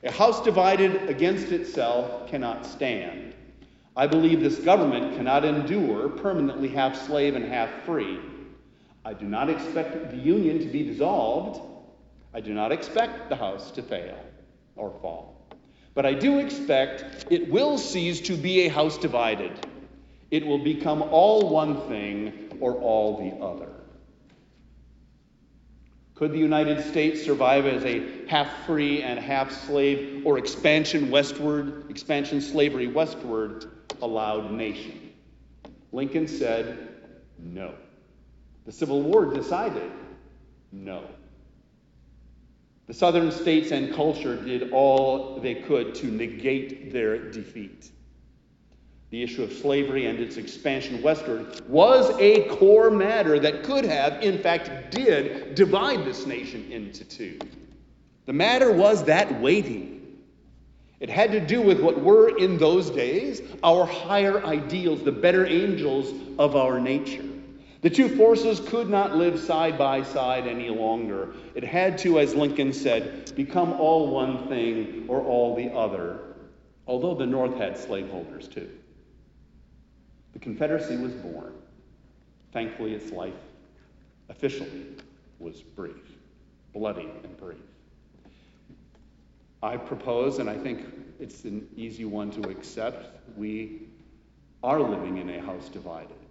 a 0.03 0.11
house 0.11 0.41
divided 0.43 1.09
against 1.09 1.51
itself 1.51 2.27
cannot 2.29 2.65
stand. 2.65 3.33
I 3.95 4.07
believe 4.07 4.41
this 4.41 4.59
government 4.59 5.15
cannot 5.15 5.45
endure 5.45 6.09
permanently 6.09 6.67
half 6.67 7.05
slave 7.05 7.35
and 7.35 7.45
half 7.45 7.69
free. 7.85 8.19
I 9.03 9.13
do 9.13 9.25
not 9.25 9.49
expect 9.49 10.11
the 10.11 10.17
union 10.17 10.59
to 10.59 10.65
be 10.65 10.83
dissolved. 10.83 11.61
I 12.33 12.41
do 12.41 12.53
not 12.53 12.71
expect 12.71 13.29
the 13.29 13.35
house 13.35 13.71
to 13.71 13.81
fail 13.81 14.17
or 14.75 14.91
fall. 15.01 15.34
But 15.95 16.05
I 16.05 16.13
do 16.13 16.39
expect 16.39 17.25
it 17.31 17.49
will 17.49 17.77
cease 17.77 18.19
to 18.21 18.35
be 18.35 18.65
a 18.65 18.69
house 18.69 18.97
divided. 18.97 19.51
It 20.29 20.45
will 20.45 20.59
become 20.59 21.01
all 21.01 21.49
one 21.49 21.87
thing 21.87 22.57
or 22.59 22.73
all 22.73 23.17
the 23.17 23.43
other. 23.43 23.71
Could 26.15 26.33
the 26.33 26.39
United 26.39 26.83
States 26.85 27.23
survive 27.23 27.65
as 27.65 27.83
a 27.85 28.27
half 28.27 28.65
free 28.65 29.01
and 29.01 29.19
half 29.19 29.51
slave 29.51 30.25
or 30.25 30.37
expansion 30.37 31.09
westward, 31.09 31.89
expansion 31.89 32.41
slavery 32.41 32.87
westward 32.87 33.65
allowed 34.01 34.51
nation? 34.51 35.13
Lincoln 35.91 36.27
said 36.27 36.89
no. 37.37 37.73
The 38.65 38.71
Civil 38.71 39.01
War 39.01 39.33
decided 39.33 39.91
no. 40.71 41.03
The 42.87 42.93
southern 42.93 43.31
states 43.31 43.71
and 43.71 43.93
culture 43.93 44.35
did 44.35 44.71
all 44.71 45.39
they 45.39 45.55
could 45.55 45.95
to 45.95 46.07
negate 46.07 46.93
their 46.93 47.31
defeat. 47.31 47.89
The 49.09 49.23
issue 49.23 49.43
of 49.43 49.53
slavery 49.53 50.05
and 50.05 50.19
its 50.19 50.37
expansion 50.37 51.01
westward 51.01 51.67
was 51.67 52.15
a 52.19 52.47
core 52.49 52.91
matter 52.91 53.39
that 53.39 53.63
could 53.63 53.85
have, 53.85 54.21
in 54.21 54.37
fact, 54.39 54.91
did 54.91 55.55
divide 55.55 56.05
this 56.05 56.25
nation 56.25 56.71
into 56.71 57.03
two. 57.05 57.39
The 58.25 58.33
matter 58.33 58.71
was 58.71 59.03
that 59.05 59.41
weighty. 59.41 60.01
It 60.99 61.09
had 61.09 61.31
to 61.31 61.39
do 61.39 61.61
with 61.61 61.79
what 61.79 62.01
were 62.01 62.37
in 62.37 62.57
those 62.57 62.89
days 62.89 63.41
our 63.63 63.85
higher 63.85 64.45
ideals, 64.45 65.03
the 65.03 65.11
better 65.11 65.45
angels 65.45 66.13
of 66.39 66.55
our 66.55 66.79
nature. 66.79 67.23
The 67.85 67.91
two 67.91 68.09
forces 68.09 68.59
could 68.59 68.89
not 68.89 69.15
live 69.15 69.39
side 69.39 69.77
by 69.77 70.01
side 70.01 70.47
any 70.47 70.71
longer. 70.71 71.35
It 71.53 71.63
had 71.63 71.99
to, 71.99 72.17
as 72.17 72.33
Lincoln 72.33 72.73
said, 72.73 73.35
become 73.35 73.73
all 73.73 74.09
one 74.09 74.47
thing 74.47 75.05
or 75.07 75.21
all 75.21 75.55
the 75.55 75.71
other, 75.71 76.33
although 76.87 77.13
the 77.13 77.27
North 77.27 77.55
had 77.57 77.77
slaveholders 77.77 78.47
too. 78.47 78.71
The 80.33 80.39
Confederacy 80.39 80.97
was 80.97 81.13
born. 81.13 81.53
Thankfully, 82.51 82.95
its 82.95 83.11
life 83.11 83.35
officially 84.29 84.87
was 85.37 85.61
brief, 85.61 86.17
bloody 86.73 87.07
and 87.23 87.37
brief. 87.37 87.59
I 89.61 89.77
propose, 89.77 90.39
and 90.39 90.49
I 90.49 90.57
think 90.57 90.87
it's 91.19 91.43
an 91.43 91.67
easy 91.77 92.05
one 92.05 92.31
to 92.31 92.49
accept, 92.49 93.15
we 93.37 93.83
are 94.63 94.81
living 94.81 95.17
in 95.17 95.29
a 95.29 95.39
house 95.39 95.69
divided. 95.69 96.24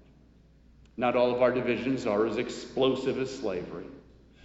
Not 0.97 1.17
all 1.17 1.35
of 1.35 1.43
our 1.43 1.53
divisions 1.53 2.07
are 2.07 2.27
as 2.27 2.37
explosive 2.37 3.19
as 3.19 3.37
slavery. 3.37 3.87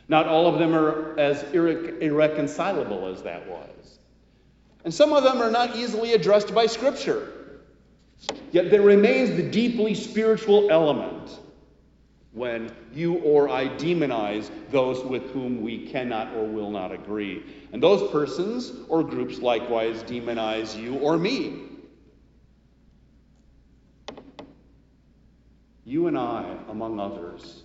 Not 0.08 0.26
all 0.28 0.48
of 0.48 0.58
them 0.58 0.74
are 0.74 1.18
as 1.20 1.44
irre- 1.44 2.02
irreconcilable 2.02 3.08
as 3.08 3.22
that 3.24 3.48
was. 3.48 4.00
And 4.84 4.94
some 4.94 5.14
of 5.14 5.24
them 5.24 5.42
are 5.42 5.52
not 5.52 5.76
easily 5.76 6.14
addressed 6.14 6.54
by 6.54 6.66
Scripture. 6.66 7.62
Yet 8.52 8.72
there 8.72 8.82
remains 8.82 9.36
the 9.36 9.44
deeply 9.44 9.94
spiritual 9.94 10.72
element 10.72 11.40
when 12.34 12.74
you 12.94 13.16
or 13.20 13.50
I 13.50 13.68
demonize 13.68 14.50
those 14.72 15.04
with 15.04 15.32
whom 15.32 15.62
we 15.62 15.88
cannot 15.88 16.34
or 16.36 16.46
will 16.46 16.72
not 16.72 16.92
agree. 16.92 17.44
And 17.72 17.82
those 17.82 18.10
persons 18.12 18.72
or 18.88 19.04
groups 19.04 19.40
likewise 19.40 20.04
demonize 20.04 20.80
you 20.82 20.96
or 20.96 21.18
me. 21.18 21.69
You 25.90 26.06
and 26.06 26.16
I, 26.16 26.46
among 26.70 27.00
others, 27.00 27.64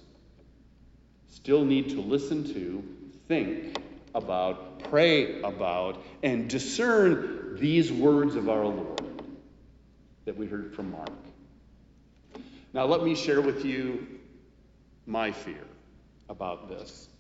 still 1.28 1.62
need 1.62 1.90
to 1.90 2.00
listen 2.00 2.42
to, 2.54 2.82
think 3.28 3.76
about, 4.14 4.78
pray 4.88 5.42
about, 5.42 6.02
and 6.22 6.48
discern 6.48 7.58
these 7.60 7.92
words 7.92 8.34
of 8.34 8.48
our 8.48 8.64
Lord 8.64 9.22
that 10.24 10.34
we 10.38 10.46
heard 10.46 10.74
from 10.74 10.92
Mark. 10.92 11.12
Now, 12.72 12.86
let 12.86 13.04
me 13.04 13.14
share 13.14 13.42
with 13.42 13.62
you 13.62 14.06
my 15.04 15.30
fear 15.30 15.66
about 16.30 16.70
this. 16.70 17.10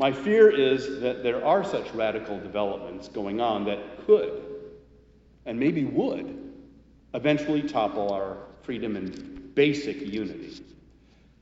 My 0.00 0.10
fear 0.10 0.50
is 0.50 1.02
that 1.02 1.22
there 1.22 1.46
are 1.46 1.62
such 1.62 1.88
radical 1.92 2.40
developments 2.40 3.06
going 3.06 3.40
on 3.40 3.64
that 3.66 4.04
could, 4.06 4.42
and 5.46 5.56
maybe 5.56 5.84
would, 5.84 6.52
eventually 7.14 7.62
topple 7.62 8.12
our 8.12 8.38
freedom 8.64 8.96
and 8.96 9.41
basic 9.54 10.00
unity. 10.00 10.62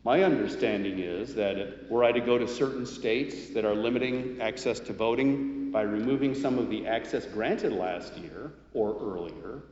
My 0.05 0.23
understanding 0.25 0.99
is 0.99 1.35
that 1.35 1.91
were 1.91 2.05
I 2.05 2.13
to 2.13 2.21
go 2.21 2.39
to 2.39 2.49
certain 2.49 2.87
states 2.87 3.51
that 3.51 3.65
are 3.65 3.75
limiting 3.75 4.41
access 4.41 4.81
to 4.81 4.93
voting 4.93 5.71
by 5.71 5.83
removing 5.83 6.35
some 6.35 6.59
of 6.59 6.71
the 6.71 6.87
access 6.87 7.27
granted 7.27 7.73
last 7.73 8.17
year 8.17 8.53
or 8.73 8.97
earlier, 9.01 9.63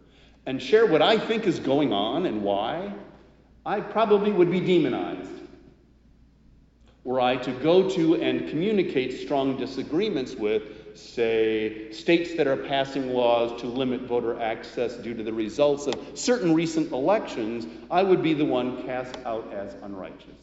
and 0.47 0.63
share 0.63 0.87
what 0.87 1.03
I 1.03 1.19
think 1.19 1.47
is 1.47 1.59
going 1.59 1.93
on 1.93 2.27
and 2.27 2.43
why, 2.43 2.93
I 3.65 3.81
probably 3.81 4.33
would 4.33 4.51
be 4.51 4.61
demonized 4.61 5.39
were 7.09 7.23
I 7.23 7.37
to 7.37 7.53
go 7.53 7.89
to 7.89 8.17
and 8.17 8.51
communicate 8.51 9.19
strong 9.19 9.57
disagreements 9.57 10.35
with, 10.35 10.78
say, 10.99 11.91
states 11.93 12.35
that 12.35 12.47
are 12.47 12.57
passing 12.57 13.13
laws 13.13 13.61
to 13.61 13.67
limit 13.67 14.03
voter 14.03 14.41
access 14.41 14.95
due 14.97 15.15
to 15.15 15.23
the 15.23 15.33
results 15.33 15.87
of 15.87 15.95
certain 16.15 16.55
recent 16.55 16.93
elections, 16.93 17.67
I 17.91 18.03
would 18.03 18.23
be 18.23 18.35
the 18.35 18.45
one 18.45 18.83
cast 18.85 19.17
out 19.25 19.53
as 19.53 19.75
unrighteous. 19.83 20.37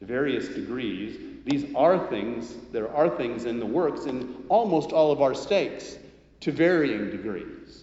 To 0.00 0.04
various 0.04 0.48
degrees, 0.48 1.18
these 1.44 1.66
are 1.74 2.08
things, 2.08 2.54
there 2.72 2.92
are 2.94 3.08
things 3.08 3.44
in 3.44 3.60
the 3.60 3.66
works 3.66 4.06
in 4.06 4.44
almost 4.48 4.92
all 4.92 5.12
of 5.12 5.22
our 5.22 5.34
states 5.34 5.98
to 6.40 6.52
varying 6.52 7.10
degrees. 7.10 7.82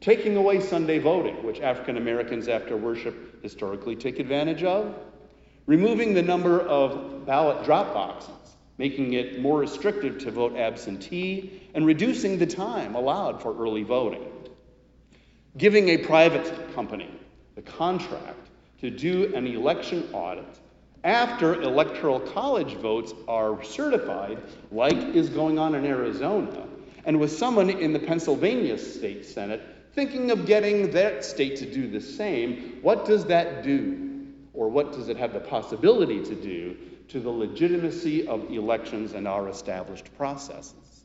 Taking 0.00 0.36
away 0.36 0.60
Sunday 0.60 0.98
voting, 0.98 1.44
which 1.44 1.60
African 1.60 1.96
Americans 1.96 2.48
after 2.48 2.76
worship 2.76 3.42
historically 3.42 3.94
take 3.94 4.18
advantage 4.18 4.64
of, 4.64 4.94
removing 5.66 6.12
the 6.12 6.22
number 6.22 6.60
of 6.60 7.24
ballot 7.24 7.64
drop 7.64 7.94
boxes, 7.94 8.41
making 8.78 9.12
it 9.12 9.40
more 9.40 9.58
restrictive 9.58 10.18
to 10.18 10.30
vote 10.30 10.56
absentee, 10.56 11.62
and 11.74 11.86
reducing 11.86 12.38
the 12.38 12.46
time 12.46 12.94
allowed 12.94 13.40
for 13.42 13.56
early 13.56 13.82
voting. 13.82 14.26
Giving 15.56 15.90
a 15.90 15.98
private 15.98 16.74
company 16.74 17.10
the 17.54 17.62
contract 17.62 18.48
to 18.80 18.90
do 18.90 19.34
an 19.34 19.46
election 19.46 20.08
audit 20.12 20.58
after 21.04 21.60
electoral 21.62 22.20
college 22.20 22.74
votes 22.74 23.12
are 23.26 23.62
certified, 23.62 24.40
like 24.70 24.96
is 24.96 25.28
going 25.28 25.58
on 25.58 25.74
in 25.74 25.84
Arizona, 25.84 26.66
and 27.04 27.18
with 27.18 27.32
someone 27.32 27.68
in 27.68 27.92
the 27.92 27.98
Pennsylvania 27.98 28.78
State 28.78 29.24
Senate 29.24 29.60
thinking 29.94 30.30
of 30.30 30.46
getting 30.46 30.90
that 30.92 31.24
state 31.24 31.56
to 31.56 31.70
do 31.70 31.88
the 31.88 32.00
same, 32.00 32.78
what 32.82 33.04
does 33.04 33.26
that 33.26 33.62
do? 33.62 34.26
Or 34.54 34.68
what 34.68 34.92
does 34.92 35.08
it 35.08 35.16
have 35.16 35.32
the 35.32 35.40
possibility 35.40 36.22
to 36.24 36.34
do 36.34 36.76
to 37.12 37.20
the 37.20 37.30
legitimacy 37.30 38.26
of 38.26 38.50
elections 38.50 39.12
and 39.12 39.28
our 39.28 39.50
established 39.50 40.16
processes? 40.16 41.04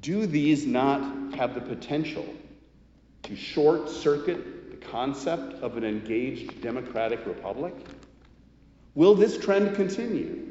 Do 0.00 0.26
these 0.26 0.64
not 0.64 1.34
have 1.34 1.56
the 1.56 1.60
potential 1.60 2.24
to 3.24 3.34
short 3.34 3.88
circuit 3.88 4.70
the 4.70 4.76
concept 4.76 5.54
of 5.54 5.76
an 5.76 5.82
engaged 5.82 6.62
democratic 6.62 7.26
republic? 7.26 7.74
Will 8.94 9.16
this 9.16 9.38
trend 9.38 9.74
continue? 9.74 10.46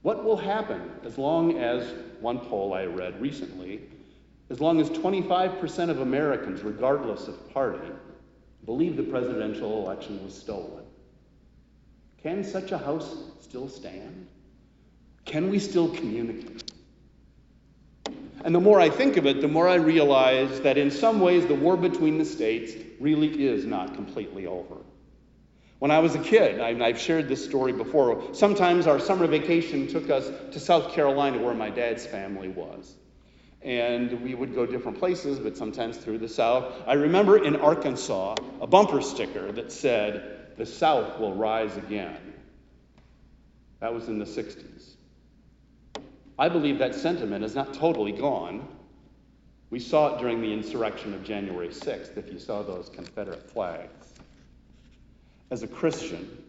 What 0.00 0.24
will 0.24 0.38
happen 0.38 0.80
as 1.04 1.18
long 1.18 1.58
as, 1.58 1.92
one 2.20 2.38
poll 2.38 2.72
I 2.72 2.86
read 2.86 3.20
recently, 3.20 3.82
as 4.48 4.60
long 4.62 4.80
as 4.80 4.88
25% 4.88 5.90
of 5.90 6.00
Americans, 6.00 6.62
regardless 6.62 7.28
of 7.28 7.52
party, 7.52 7.86
believe 8.64 8.96
the 8.96 9.02
presidential 9.02 9.84
election 9.84 10.24
was 10.24 10.34
stolen. 10.34 10.84
Can 12.22 12.44
such 12.44 12.72
a 12.72 12.78
house 12.78 13.14
still 13.40 13.68
stand? 13.68 14.28
Can 15.24 15.50
we 15.50 15.58
still 15.58 15.88
communicate? 15.88 16.70
And 18.44 18.54
the 18.54 18.60
more 18.60 18.80
I 18.80 18.90
think 18.90 19.16
of 19.16 19.26
it, 19.26 19.40
the 19.40 19.48
more 19.48 19.68
I 19.68 19.76
realize 19.76 20.60
that 20.62 20.78
in 20.78 20.90
some 20.90 21.20
ways 21.20 21.46
the 21.46 21.54
war 21.54 21.76
between 21.76 22.18
the 22.18 22.24
states 22.24 22.72
really 23.00 23.46
is 23.46 23.64
not 23.64 23.94
completely 23.94 24.46
over. 24.46 24.76
When 25.78 25.90
I 25.90 25.98
was 25.98 26.14
a 26.14 26.20
kid, 26.20 26.60
I've 26.60 27.00
shared 27.00 27.28
this 27.28 27.44
story 27.44 27.72
before, 27.72 28.34
sometimes 28.34 28.86
our 28.86 29.00
summer 29.00 29.26
vacation 29.26 29.88
took 29.88 30.10
us 30.10 30.30
to 30.52 30.60
South 30.60 30.92
Carolina 30.92 31.38
where 31.42 31.54
my 31.54 31.70
dad's 31.70 32.06
family 32.06 32.48
was 32.48 32.94
and 33.64 34.22
we 34.22 34.34
would 34.34 34.54
go 34.54 34.66
different 34.66 34.98
places, 34.98 35.38
but 35.38 35.56
sometimes 35.56 35.96
through 35.96 36.18
the 36.18 36.28
South. 36.28 36.72
I 36.86 36.94
remember 36.94 37.42
in 37.42 37.56
Arkansas 37.56 38.34
a 38.60 38.66
bumper 38.66 39.00
sticker 39.02 39.52
that 39.52 39.70
said, 39.70 40.41
The 40.56 40.66
South 40.66 41.18
will 41.18 41.34
rise 41.34 41.76
again. 41.76 42.34
That 43.80 43.92
was 43.92 44.08
in 44.08 44.18
the 44.18 44.24
60s. 44.24 44.94
I 46.38 46.48
believe 46.48 46.78
that 46.78 46.94
sentiment 46.94 47.44
is 47.44 47.54
not 47.54 47.74
totally 47.74 48.12
gone. 48.12 48.66
We 49.70 49.78
saw 49.78 50.14
it 50.14 50.20
during 50.20 50.40
the 50.40 50.52
insurrection 50.52 51.14
of 51.14 51.24
January 51.24 51.68
6th, 51.68 52.16
if 52.16 52.32
you 52.32 52.38
saw 52.38 52.62
those 52.62 52.88
Confederate 52.88 53.50
flags. 53.50 54.14
As 55.50 55.62
a 55.62 55.68
Christian 55.68 56.44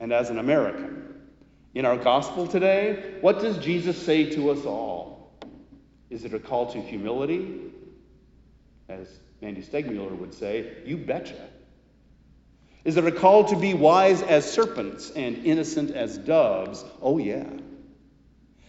and 0.00 0.12
as 0.12 0.30
an 0.30 0.38
American, 0.38 1.20
in 1.74 1.84
our 1.84 1.96
gospel 1.96 2.46
today, 2.46 3.14
what 3.20 3.40
does 3.40 3.58
Jesus 3.58 3.96
say 3.96 4.28
to 4.30 4.50
us 4.50 4.64
all? 4.64 5.32
Is 6.10 6.24
it 6.24 6.34
a 6.34 6.38
call 6.38 6.72
to 6.72 6.80
humility? 6.80 7.60
As 8.88 9.20
Mandy 9.40 9.62
Stegmuller 9.62 10.16
would 10.18 10.34
say, 10.34 10.78
you 10.84 10.96
betcha. 10.96 11.48
Is 12.84 12.96
it 12.96 13.04
a 13.04 13.12
call 13.12 13.44
to 13.44 13.56
be 13.56 13.74
wise 13.74 14.22
as 14.22 14.50
serpents 14.50 15.10
and 15.10 15.44
innocent 15.44 15.90
as 15.90 16.16
doves? 16.16 16.84
Oh, 17.02 17.18
yeah. 17.18 17.48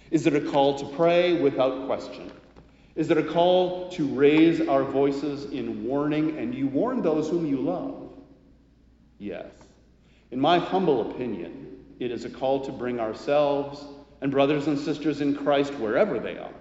Is 0.10 0.28
it 0.28 0.36
a 0.36 0.42
call 0.42 0.80
to 0.80 0.96
pray 0.96 1.42
without 1.42 1.86
question? 1.86 2.32
Is 2.96 3.10
it 3.10 3.18
a 3.18 3.24
call 3.24 3.90
to 3.92 4.06
raise 4.08 4.68
our 4.68 4.84
voices 4.84 5.46
in 5.46 5.86
warning 5.86 6.38
and 6.38 6.54
you 6.54 6.68
warn 6.68 7.02
those 7.02 7.30
whom 7.30 7.46
you 7.46 7.58
love? 7.58 8.12
Yes. 9.18 9.52
In 10.32 10.40
my 10.40 10.60
humble 10.60 11.12
opinion, 11.12 11.86
it 12.00 12.12
is 12.12 12.26
a 12.26 12.30
call 12.30 12.66
to 12.66 12.72
bring 12.72 13.00
ourselves 13.00 13.86
and 14.20 14.32
brothers 14.32 14.68
and 14.68 14.78
sisters 14.78 15.22
in 15.22 15.36
Christ 15.36 15.74
wherever 15.76 16.20
they 16.20 16.38
are 16.38 16.54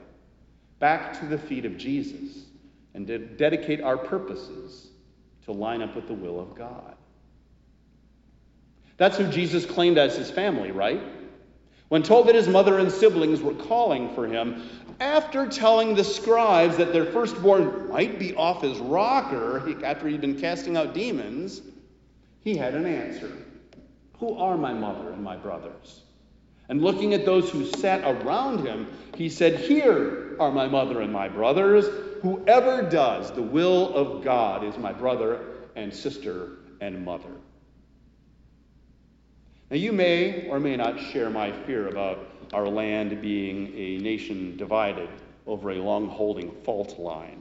back 0.80 1.20
to 1.20 1.26
the 1.26 1.38
feet 1.38 1.64
of 1.64 1.76
Jesus 1.76 2.46
and 2.94 3.06
to 3.06 3.18
dedicate 3.18 3.80
our 3.80 3.96
purposes 3.96 4.88
to 5.44 5.52
line 5.52 5.82
up 5.82 5.94
with 5.94 6.08
the 6.08 6.14
will 6.14 6.40
of 6.40 6.56
God. 6.56 6.96
That's 9.00 9.16
who 9.16 9.26
Jesus 9.28 9.64
claimed 9.64 9.96
as 9.96 10.14
his 10.14 10.30
family, 10.30 10.72
right? 10.72 11.00
When 11.88 12.02
told 12.02 12.28
that 12.28 12.34
his 12.34 12.48
mother 12.48 12.78
and 12.78 12.92
siblings 12.92 13.40
were 13.40 13.54
calling 13.54 14.14
for 14.14 14.26
him, 14.26 14.68
after 15.00 15.48
telling 15.48 15.94
the 15.94 16.04
scribes 16.04 16.76
that 16.76 16.92
their 16.92 17.06
firstborn 17.06 17.88
might 17.88 18.18
be 18.18 18.34
off 18.34 18.60
his 18.60 18.76
rocker 18.76 19.74
after 19.82 20.06
he'd 20.06 20.20
been 20.20 20.38
casting 20.38 20.76
out 20.76 20.92
demons, 20.92 21.62
he 22.40 22.54
had 22.54 22.74
an 22.74 22.84
answer 22.84 23.32
Who 24.18 24.36
are 24.36 24.58
my 24.58 24.74
mother 24.74 25.12
and 25.12 25.24
my 25.24 25.36
brothers? 25.36 26.02
And 26.68 26.82
looking 26.82 27.14
at 27.14 27.24
those 27.24 27.48
who 27.48 27.64
sat 27.64 28.02
around 28.04 28.66
him, 28.66 28.86
he 29.16 29.30
said, 29.30 29.60
Here 29.60 30.36
are 30.38 30.52
my 30.52 30.68
mother 30.68 31.00
and 31.00 31.10
my 31.10 31.26
brothers. 31.26 31.86
Whoever 32.20 32.82
does 32.82 33.32
the 33.32 33.40
will 33.40 33.94
of 33.94 34.22
God 34.22 34.62
is 34.62 34.76
my 34.76 34.92
brother 34.92 35.40
and 35.74 35.90
sister 35.90 36.58
and 36.82 37.02
mother. 37.02 37.32
Now, 39.70 39.76
you 39.76 39.92
may 39.92 40.48
or 40.48 40.58
may 40.58 40.76
not 40.76 40.98
share 40.98 41.30
my 41.30 41.52
fear 41.52 41.86
about 41.86 42.26
our 42.52 42.68
land 42.68 43.22
being 43.22 43.72
a 43.76 43.98
nation 43.98 44.56
divided 44.56 45.08
over 45.46 45.70
a 45.70 45.76
long 45.76 46.08
holding 46.08 46.50
fault 46.64 46.98
line. 46.98 47.40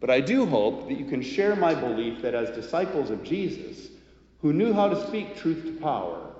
But 0.00 0.08
I 0.08 0.20
do 0.20 0.46
hope 0.46 0.88
that 0.88 0.98
you 0.98 1.04
can 1.04 1.20
share 1.20 1.54
my 1.54 1.74
belief 1.74 2.22
that 2.22 2.34
as 2.34 2.50
disciples 2.56 3.10
of 3.10 3.22
Jesus, 3.22 3.88
who 4.40 4.54
knew 4.54 4.72
how 4.72 4.88
to 4.88 5.06
speak 5.06 5.36
truth 5.36 5.64
to 5.64 5.72
power, 5.72 6.32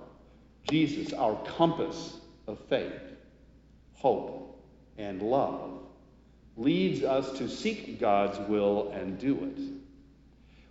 Jesus, 0.70 1.12
our 1.12 1.36
compass 1.44 2.16
of 2.46 2.58
faith, 2.70 3.02
hope, 3.94 4.62
and 4.96 5.20
love, 5.20 5.80
leads 6.56 7.02
us 7.02 7.36
to 7.38 7.48
seek 7.48 8.00
God's 8.00 8.38
will 8.48 8.90
and 8.92 9.18
do 9.18 9.34
it. 9.34 9.83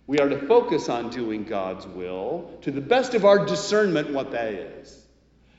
We 0.06 0.18
are 0.18 0.28
to 0.28 0.46
focus 0.46 0.88
on 0.88 1.10
doing 1.10 1.44
God's 1.44 1.86
will 1.86 2.58
to 2.62 2.70
the 2.70 2.80
best 2.80 3.14
of 3.14 3.24
our 3.24 3.46
discernment 3.46 4.12
what 4.12 4.32
that 4.32 4.52
is. 4.52 5.06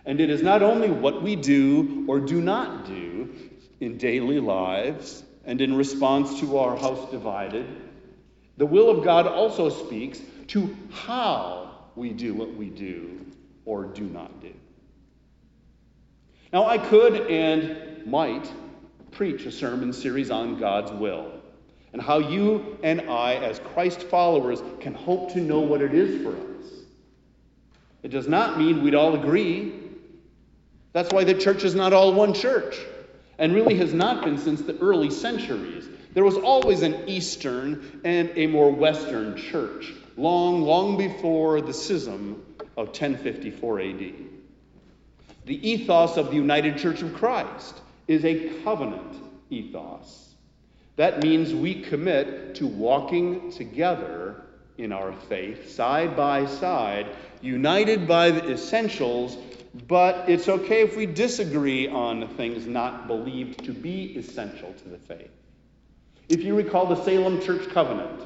And 0.06 0.22
it 0.22 0.30
is 0.30 0.44
not 0.44 0.62
only 0.62 0.90
what 0.90 1.24
we 1.24 1.36
do 1.36 2.06
or 2.08 2.20
do 2.20 2.42
not 2.42 2.86
do 2.86 3.34
in 3.80 3.98
daily 3.98 4.40
lives 4.40 5.24
and 5.46 5.62
in 5.62 5.76
response 5.76 6.40
to 6.42 6.58
our 6.58 6.78
house 6.78 7.10
divided, 7.10 7.66
the 8.58 8.66
will 8.66 8.90
of 8.90 9.04
God 9.04 9.26
also 9.26 9.70
speaks 9.70 10.22
to 10.48 10.76
how 10.92 11.88
we 11.96 12.12
do 12.12 12.36
what 12.36 12.54
we 12.54 12.70
do 12.70 13.26
or 13.66 13.86
do 13.86 14.04
not 14.04 14.42
do. 14.42 14.54
Now, 16.54 16.68
I 16.68 16.78
could 16.78 17.32
and 17.32 18.06
might 18.06 18.50
preach 19.12 19.46
a 19.46 19.52
sermon 19.52 19.92
series 19.92 20.30
on 20.30 20.58
God's 20.58 20.92
will 20.92 21.35
and 21.96 22.04
how 22.04 22.18
you 22.18 22.78
and 22.84 23.10
I, 23.10 23.36
as 23.36 23.58
Christ 23.74 24.04
followers, 24.04 24.62
can 24.82 24.94
hope 24.94 25.32
to 25.32 25.40
know 25.40 25.62
what 25.62 25.82
it 25.82 25.94
is 25.94 26.22
for 26.22 26.32
us. 26.32 26.74
It 28.04 28.10
does 28.10 28.28
not 28.28 28.58
mean 28.58 28.84
we'd 28.84 28.96
all 28.96 29.16
agree. 29.16 29.74
That's 30.92 31.14
why 31.14 31.24
the 31.24 31.36
church 31.36 31.64
is 31.64 31.74
not 31.74 31.94
all 31.94 32.12
one 32.12 32.34
church, 32.34 32.78
and 33.38 33.56
really 33.56 33.78
has 33.78 33.94
not 33.94 34.26
been 34.26 34.38
since 34.38 34.62
the 34.62 34.78
early 34.80 35.10
centuries. 35.10 35.88
There 36.14 36.26
was 36.26 36.36
always 36.36 36.82
an 36.82 37.08
Eastern 37.08 38.02
and 38.04 38.30
a 38.36 38.48
more 38.48 38.72
Western 38.72 39.38
church, 39.38 39.94
long, 40.18 40.64
long 40.64 40.98
before 40.98 41.62
the 41.62 41.74
schism 41.74 42.44
of 42.76 42.88
1054 42.88 43.80
AD. 43.80 44.14
The 45.46 45.70
ethos 45.70 46.18
of 46.18 46.28
the 46.28 46.36
United 46.36 46.78
Church 46.78 47.02
of 47.02 47.14
Christ 47.14 47.80
is 48.10 48.26
a 48.26 48.50
covenant 48.66 49.16
ethos. 49.50 50.25
That 50.96 51.22
means 51.22 51.54
we 51.54 51.82
commit 51.82 52.56
to 52.56 52.68
walking 52.68 53.52
together 53.52 54.44
in 54.78 54.92
our 54.92 55.14
faith, 55.14 55.72
side 55.72 56.16
by 56.16 56.46
side, 56.46 57.08
united 57.42 58.08
by 58.08 58.32
the 58.32 58.52
essentials, 58.52 59.38
but 59.88 60.30
it's 60.30 60.48
okay 60.48 60.82
if 60.82 60.96
we 60.96 61.06
disagree 61.06 61.88
on 61.88 62.28
things 62.36 62.66
not 62.66 63.08
believed 63.08 63.66
to 63.66 63.74
be 63.74 64.16
essential 64.18 64.74
to 64.74 64.90
the 64.90 64.98
faith. 64.98 65.32
If 66.30 66.44
you 66.44 66.56
recall 66.56 66.88
the 66.88 67.04
Salem 67.04 67.42
Church 67.42 67.70
Covenant 67.70 68.22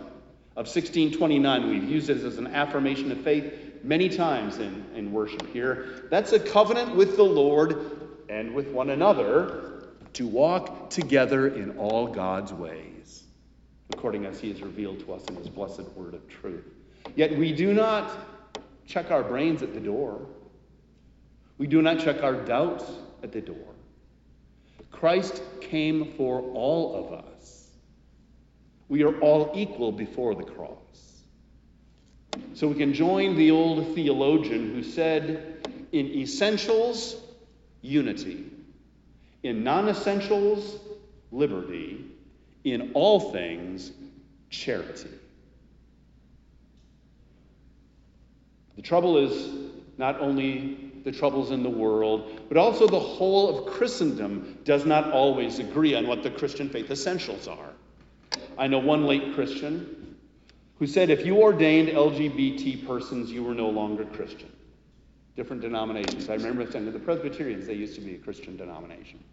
of 0.56 0.66
1629, 0.68 1.70
we've 1.70 1.90
used 1.90 2.10
it 2.10 2.24
as 2.24 2.38
an 2.38 2.48
affirmation 2.48 3.12
of 3.12 3.20
faith 3.22 3.52
many 3.84 4.10
times 4.10 4.58
in, 4.58 4.86
in 4.96 5.12
worship 5.12 5.52
here. 5.52 6.08
That's 6.10 6.34
a 6.34 6.40
covenant 6.40 6.96
with 6.96 7.16
the 7.16 7.24
Lord 7.24 8.00
and 8.30 8.54
with 8.54 8.68
one 8.68 8.92
another 8.92 9.69
to 10.14 10.28
walk 10.28 10.90
together 10.90 11.48
in 11.48 11.78
all 11.78 12.08
God's 12.08 12.54
ways, 12.54 13.24
according 13.92 14.26
as 14.26 14.40
He 14.40 14.50
has 14.50 14.62
revealed 14.62 15.00
to 15.02 15.14
us 15.14 15.24
in 15.26 15.36
His 15.36 15.50
blessed 15.50 15.90
word 15.96 16.14
of 16.14 16.28
truth. 16.28 16.66
Yet 17.16 17.38
we 17.38 17.52
do 17.54 17.74
not 17.74 18.12
check 18.86 19.12
our 19.12 19.24
brains 19.24 19.62
at 19.62 19.74
the 19.74 19.80
door, 19.80 20.26
we 21.58 21.68
do 21.68 21.82
not 21.82 22.00
check 22.00 22.24
our 22.24 22.34
doubts 22.34 22.86
at 23.22 23.32
the 23.32 23.42
door. 23.42 23.58
Christ 24.92 25.42
came 25.62 26.14
for 26.14 26.42
all 26.42 26.96
of 26.96 27.14
us. 27.14 27.68
We 28.88 29.04
are 29.04 29.18
all 29.20 29.52
equal 29.56 29.92
before 29.92 30.36
the 30.36 30.44
cross. 30.44 30.78
So 32.54 32.68
we 32.68 32.76
can 32.76 32.94
join 32.94 33.36
the 33.36 33.52
old 33.52 33.94
theologian 33.96 34.74
who 34.74 34.84
said, 34.84 35.68
in 35.92 36.08
essentials, 36.08 37.16
unity. 37.82 38.49
In 39.44 39.64
non 39.64 39.90
essentials, 39.90 40.80
liberty. 41.32 42.06
In 42.64 42.92
all 42.94 43.32
things, 43.32 43.92
charity. 44.50 45.10
The 48.76 48.82
trouble 48.82 49.18
is 49.18 49.50
not 49.98 50.20
only 50.20 50.92
the 51.04 51.12
troubles 51.12 51.52
in 51.52 51.64
the 51.64 51.70
world, 51.70 52.42
but 52.48 52.58
also 52.58 52.88
the 52.88 53.00
whole 53.00 53.58
of 53.58 53.74
Christendom 53.74 54.58
does 54.64 54.86
not 54.86 55.12
always 55.12 55.60
agree 55.60 55.96
on 55.96 56.08
what 56.08 56.24
the 56.24 56.32
Christian 56.32 56.70
faith 56.70 56.92
essentials 56.92 57.48
are. 57.48 57.74
I 58.58 58.68
know 58.68 58.80
one 58.80 59.06
late 59.06 59.34
Christian 59.36 60.18
who 60.78 60.88
said 60.88 61.10
if 61.10 61.26
you 61.26 61.42
ordained 61.42 61.90
LGBT 61.90 62.88
persons, 62.88 63.32
you 63.32 63.44
were 63.44 63.54
no 63.54 63.70
longer 63.70 64.06
Christian. 64.06 64.52
Different 65.40 65.62
denominations. 65.62 66.30
I 66.30 66.34
remember 66.34 66.66
to 66.66 66.92
the 66.92 67.00
Presbyterians, 67.00 67.66
they 67.66 67.74
used 67.74 67.96
to 67.96 68.02
be 68.02 68.14
a 68.14 68.18
Christian 68.18 68.58
denomination. 68.58 69.24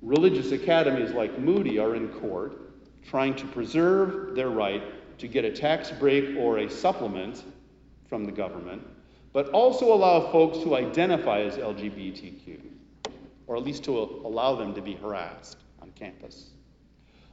Religious 0.00 0.50
academies 0.52 1.10
like 1.10 1.38
Moody 1.38 1.78
are 1.78 1.94
in 1.94 2.08
court 2.08 2.58
trying 3.06 3.34
to 3.34 3.46
preserve 3.48 4.34
their 4.34 4.48
right 4.48 4.82
to 5.18 5.28
get 5.28 5.44
a 5.44 5.52
tax 5.52 5.90
break 5.90 6.38
or 6.38 6.60
a 6.60 6.70
supplement 6.70 7.44
from 8.08 8.24
the 8.24 8.32
government, 8.32 8.80
but 9.34 9.50
also 9.50 9.92
allow 9.92 10.32
folks 10.32 10.56
who 10.62 10.74
identify 10.74 11.40
as 11.40 11.58
LGBTQ, 11.58 12.60
or 13.46 13.58
at 13.58 13.62
least 13.62 13.84
to 13.84 13.98
allow 13.98 14.54
them 14.54 14.72
to 14.72 14.80
be 14.80 14.94
harassed 14.94 15.58
on 15.82 15.90
campus. 15.90 16.48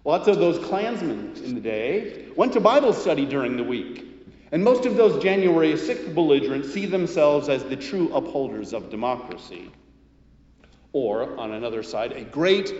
Lots 0.04 0.28
of 0.28 0.40
those 0.40 0.60
Klansmen 0.66 1.42
in 1.46 1.56
the 1.56 1.62
day 1.62 2.26
went 2.36 2.52
to 2.52 2.60
Bible 2.60 2.92
study 2.92 3.26
during 3.26 3.56
the 3.56 3.64
week. 3.64 4.17
And 4.52 4.64
most 4.64 4.86
of 4.86 4.96
those 4.96 5.22
January 5.22 5.74
6th 5.74 6.14
belligerents 6.16 6.72
see 6.74 6.86
themselves 6.86 7.50
as 7.50 7.64
the 7.66 7.76
true 7.76 8.14
upholders 8.14 8.74
of 8.74 8.90
democracy. 8.90 9.72
Or, 10.94 11.38
on 11.38 11.52
another 11.52 11.84
side, 11.84 12.14
a 12.14 12.24
great 12.24 12.74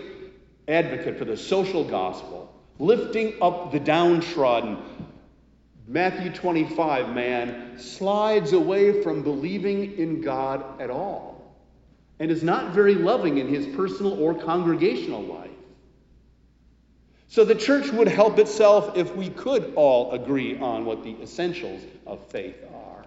advocate 0.66 1.18
for 1.18 1.24
the 1.24 1.36
social 1.36 1.84
gospel, 1.84 2.52
lifting 2.78 3.34
up 3.42 3.70
the 3.70 3.80
downtrodden. 3.80 4.78
Matthew 5.86 6.30
25 6.32 7.14
man 7.14 7.78
slides 7.78 8.52
away 8.52 9.02
from 9.02 9.22
believing 9.22 9.98
in 9.98 10.20
God 10.20 10.80
at 10.80 10.90
all 10.90 11.56
and 12.20 12.30
is 12.30 12.42
not 12.42 12.72
very 12.72 12.94
loving 12.94 13.38
in 13.38 13.48
his 13.48 13.66
personal 13.74 14.20
or 14.22 14.34
congregational 14.34 15.22
life. 15.22 15.50
So 17.28 17.44
the 17.44 17.54
church 17.54 17.90
would 17.90 18.08
help 18.08 18.38
itself 18.38 18.96
if 18.96 19.14
we 19.14 19.28
could 19.28 19.74
all 19.76 20.12
agree 20.12 20.58
on 20.58 20.86
what 20.86 21.04
the 21.04 21.14
essentials 21.20 21.82
of 22.06 22.26
faith 22.28 22.56
are, 22.74 23.04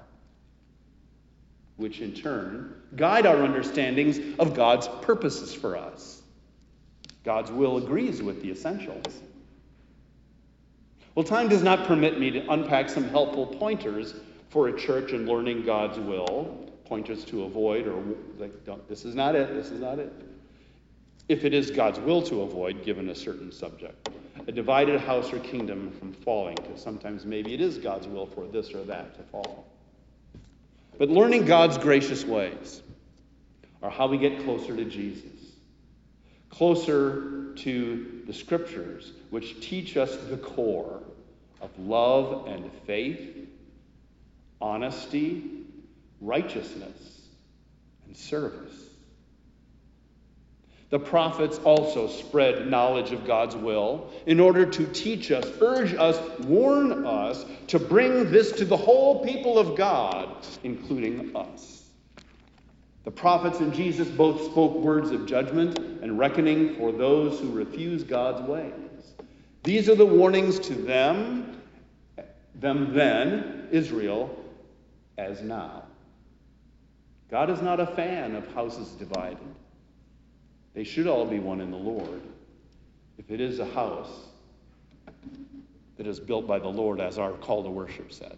which 1.77 2.01
in 2.01 2.13
turn 2.13 2.75
guide 2.95 3.25
our 3.25 3.43
understandings 3.43 4.19
of 4.37 4.53
God's 4.53 4.87
purposes 5.01 5.53
for 5.53 5.75
us. 5.75 6.21
God's 7.23 7.51
will 7.51 7.77
agrees 7.77 8.21
with 8.21 8.43
the 8.43 8.51
essentials. 8.51 9.21
Well, 11.15 11.25
time 11.25 11.49
does 11.49 11.63
not 11.63 11.87
permit 11.87 12.19
me 12.19 12.29
to 12.31 12.51
unpack 12.51 12.89
some 12.89 13.05
helpful 13.05 13.47
pointers 13.47 14.13
for 14.49 14.67
a 14.67 14.79
church 14.79 15.13
in 15.13 15.25
learning 15.25 15.63
God's 15.63 15.97
will, 15.97 16.71
pointers 16.85 17.25
to 17.25 17.43
avoid, 17.43 17.87
or 17.87 18.03
like, 18.37 18.51
this 18.87 19.03
is 19.03 19.15
not 19.15 19.35
it, 19.35 19.53
this 19.55 19.71
is 19.71 19.81
not 19.81 19.97
it 19.97 20.13
if 21.31 21.45
it 21.45 21.53
is 21.53 21.71
God's 21.71 21.99
will 21.99 22.21
to 22.23 22.41
avoid, 22.41 22.83
given 22.83 23.09
a 23.09 23.15
certain 23.15 23.51
subject. 23.51 24.09
A 24.47 24.51
divided 24.51 24.99
house 24.99 25.31
or 25.31 25.39
kingdom 25.39 25.91
from 25.91 26.13
falling, 26.13 26.55
because 26.55 26.81
sometimes 26.81 27.25
maybe 27.25 27.53
it 27.53 27.61
is 27.61 27.77
God's 27.77 28.07
will 28.07 28.25
for 28.25 28.45
this 28.47 28.73
or 28.73 28.83
that 28.83 29.15
to 29.15 29.23
fall. 29.23 29.65
But 30.97 31.09
learning 31.09 31.45
God's 31.45 31.77
gracious 31.77 32.25
ways 32.25 32.81
are 33.81 33.89
how 33.89 34.07
we 34.07 34.17
get 34.17 34.43
closer 34.43 34.75
to 34.75 34.85
Jesus, 34.85 35.31
closer 36.49 37.53
to 37.55 38.21
the 38.27 38.33
scriptures, 38.33 39.13
which 39.29 39.61
teach 39.61 39.97
us 39.97 40.15
the 40.29 40.37
core 40.37 41.01
of 41.61 41.69
love 41.79 42.47
and 42.47 42.69
faith, 42.85 43.47
honesty, 44.59 45.43
righteousness, 46.19 47.21
and 48.05 48.17
service. 48.17 48.90
The 50.91 50.99
prophets 50.99 51.57
also 51.59 52.09
spread 52.09 52.67
knowledge 52.67 53.11
of 53.11 53.25
God's 53.25 53.55
will 53.55 54.11
in 54.25 54.41
order 54.41 54.65
to 54.65 54.85
teach 54.87 55.31
us, 55.31 55.45
urge 55.61 55.93
us, 55.93 56.19
warn 56.41 57.05
us 57.05 57.45
to 57.67 57.79
bring 57.79 58.29
this 58.29 58.51
to 58.51 58.65
the 58.65 58.75
whole 58.75 59.23
people 59.25 59.57
of 59.57 59.77
God, 59.77 60.45
including 60.63 61.33
us. 61.33 61.89
The 63.05 63.11
prophets 63.11 63.61
and 63.61 63.73
Jesus 63.73 64.09
both 64.09 64.43
spoke 64.51 64.75
words 64.75 65.11
of 65.11 65.25
judgment 65.25 65.79
and 65.79 66.19
reckoning 66.19 66.75
for 66.75 66.91
those 66.91 67.39
who 67.39 67.51
refuse 67.51 68.03
God's 68.03 68.41
ways. 68.47 68.73
These 69.63 69.87
are 69.87 69.95
the 69.95 70.05
warnings 70.05 70.59
to 70.59 70.75
them, 70.75 71.61
them 72.55 72.93
then, 72.93 73.69
Israel, 73.71 74.37
as 75.17 75.41
now. 75.41 75.83
God 77.29 77.49
is 77.49 77.61
not 77.61 77.79
a 77.79 77.87
fan 77.87 78.35
of 78.35 78.45
houses 78.53 78.89
divided. 78.89 79.37
They 80.73 80.83
should 80.83 81.07
all 81.07 81.25
be 81.25 81.39
one 81.39 81.61
in 81.61 81.71
the 81.71 81.77
Lord. 81.77 82.21
If 83.17 83.29
it 83.29 83.41
is 83.41 83.59
a 83.59 83.65
house 83.65 84.09
that 85.97 86.07
is 86.07 86.19
built 86.19 86.47
by 86.47 86.59
the 86.59 86.67
Lord, 86.67 86.99
as 86.99 87.17
our 87.17 87.33
call 87.33 87.63
to 87.63 87.69
worship 87.69 88.11
said. 88.11 88.37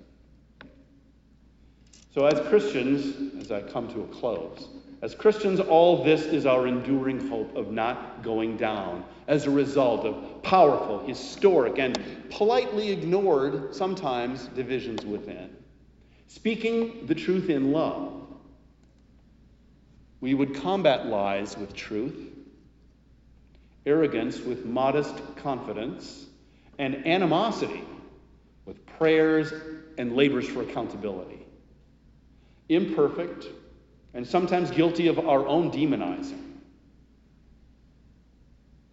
So, 2.13 2.25
as 2.25 2.39
Christians, 2.47 3.33
as 3.41 3.51
I 3.51 3.61
come 3.61 3.87
to 3.93 4.01
a 4.01 4.07
close, 4.07 4.67
as 5.01 5.15
Christians, 5.15 5.59
all 5.59 6.03
this 6.03 6.23
is 6.23 6.45
our 6.45 6.67
enduring 6.67 7.27
hope 7.27 7.55
of 7.55 7.71
not 7.71 8.23
going 8.23 8.55
down 8.55 9.03
as 9.27 9.45
a 9.45 9.49
result 9.51 10.05
of 10.05 10.43
powerful, 10.43 11.05
historic, 11.05 11.79
and 11.79 11.97
politely 12.29 12.91
ignored, 12.91 13.75
sometimes, 13.75 14.45
divisions 14.47 15.05
within. 15.05 15.55
Speaking 16.27 17.05
the 17.05 17.15
truth 17.15 17.49
in 17.49 17.71
love 17.71 18.22
we 20.23 20.33
would 20.33 20.55
combat 20.55 21.07
lies 21.07 21.57
with 21.57 21.73
truth, 21.73 22.31
arrogance 23.85 24.39
with 24.39 24.63
modest 24.63 25.13
confidence, 25.35 26.27
and 26.79 27.05
animosity 27.05 27.83
with 28.63 28.85
prayers 28.85 29.51
and 29.97 30.15
labors 30.15 30.47
for 30.47 30.61
accountability. 30.61 31.45
Imperfect 32.69 33.47
and 34.13 34.25
sometimes 34.25 34.71
guilty 34.71 35.07
of 35.07 35.19
our 35.19 35.45
own 35.45 35.69
demonizing. 35.69 36.53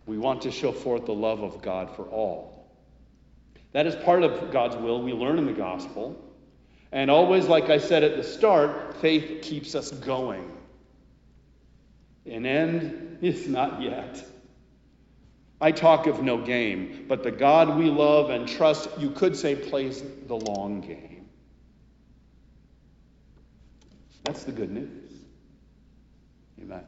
We 0.07 0.19
want 0.19 0.43
to 0.43 0.51
show 0.51 0.73
forth 0.73 1.07
the 1.07 1.15
love 1.15 1.45
of 1.45 1.63
God 1.63 1.95
for 1.95 2.07
all. 2.07 2.75
That 3.71 3.87
is 3.87 3.95
part 3.95 4.25
of 4.25 4.51
God's 4.51 4.75
will 4.75 5.01
we 5.01 5.13
learn 5.13 5.39
in 5.39 5.47
the 5.47 5.53
gospel. 5.53 6.21
And 6.91 7.09
always, 7.09 7.47
like 7.47 7.71
I 7.71 7.79
said 7.79 8.03
at 8.03 8.17
the 8.17 8.25
start, 8.25 8.97
faith 8.97 9.43
keeps 9.43 9.77
us 9.77 9.93
going. 9.93 10.57
An 12.27 12.45
end 12.45 13.19
is 13.23 13.49
not 13.49 13.81
yet. 13.81 14.25
I 15.61 15.73
talk 15.73 16.07
of 16.07 16.23
no 16.23 16.43
game, 16.43 17.05
but 17.07 17.23
the 17.23 17.31
God 17.31 17.77
we 17.79 17.91
love 17.91 18.31
and 18.31 18.49
trust, 18.49 18.89
you 18.99 19.11
could 19.11 19.37
say, 19.37 19.55
plays 19.55 20.03
the 20.27 20.37
long 20.37 20.81
game. 20.81 21.29
That's 24.25 24.45
the 24.45 24.53
good 24.53 24.71
news. 24.71 25.13
Amen. 26.63 26.85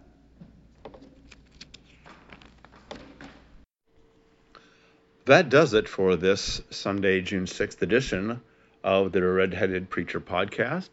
That 5.27 5.51
does 5.51 5.75
it 5.75 5.89
for 5.89 6.17
this 6.17 6.63
Sunday, 6.71 7.21
June 7.21 7.45
6th 7.45 7.81
edition 7.83 8.41
of 8.83 9.13
the 9.13 9.23
Redheaded 9.23 9.89
Preacher 9.89 10.21
podcast. 10.21 10.91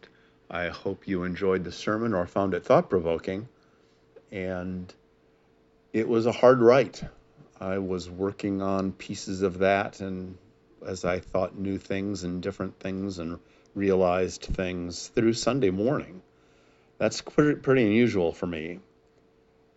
I 0.50 0.68
hope 0.68 1.08
you 1.08 1.24
enjoyed 1.24 1.64
the 1.64 1.72
sermon 1.72 2.14
or 2.14 2.26
found 2.26 2.54
it 2.54 2.64
thought 2.64 2.90
provoking 2.90 3.48
and 4.30 4.92
it 5.92 6.08
was 6.08 6.26
a 6.26 6.32
hard 6.32 6.60
write. 6.60 7.02
I 7.60 7.78
was 7.78 8.08
working 8.08 8.62
on 8.62 8.92
pieces 8.92 9.42
of 9.42 9.58
that, 9.58 10.00
and 10.00 10.36
as 10.86 11.04
I 11.04 11.18
thought 11.18 11.58
new 11.58 11.78
things 11.78 12.24
and 12.24 12.42
different 12.42 12.80
things 12.80 13.18
and 13.18 13.38
realized 13.74 14.42
things 14.42 15.08
through 15.08 15.34
Sunday 15.34 15.70
morning. 15.70 16.22
That's 16.98 17.22
pretty, 17.22 17.82
unusual 17.82 18.32
for 18.32 18.46
me. 18.46 18.80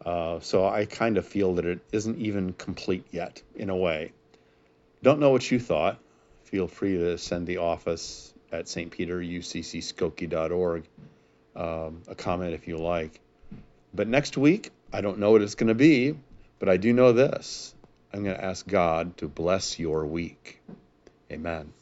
Uh, 0.06 0.40
so 0.42 0.68
I 0.68 0.86
kind 0.86 1.18
of 1.18 1.26
feel 1.26 1.56
that 1.56 1.66
it 1.66 1.80
isn't 1.92 2.20
even 2.20 2.54
complete 2.54 3.06
yet, 3.12 3.42
in 3.56 3.70
a 3.70 3.76
way. 3.76 4.12
Don't 5.02 5.20
know 5.20 5.30
what 5.30 5.50
you 5.50 5.60
thought. 5.60 6.00
Feel 6.44 6.68
free 6.68 6.98
to 6.98 7.18
send 7.18 7.48
the 7.48 7.58
office 7.58 8.34
at 8.52 8.68
St. 8.68 8.92
Peter, 8.92 9.20
uccskokie.org, 9.20 10.84
um, 11.56 12.02
a 12.08 12.16
comment 12.16 12.54
if 12.54 12.68
you 12.68 12.78
like. 12.78 13.20
But 13.94 14.08
next 14.08 14.38
week, 14.38 14.72
I 14.92 15.02
don't 15.02 15.20
know 15.20 15.32
what 15.32 15.42
it's 15.42 15.56
going 15.56 15.68
to 15.68 15.76
be, 15.76 16.16
but 16.60 16.70
I 16.70 16.78
do 16.78 16.94
know 16.94 17.12
this. 17.12 17.76
I'm 18.12 18.24
going 18.24 18.36
to 18.36 18.44
ask 18.44 18.68
God 18.68 19.18
to 19.18 19.28
bless 19.28 19.80
your 19.80 20.06
week. 20.06 20.62
Amen. 21.32 21.74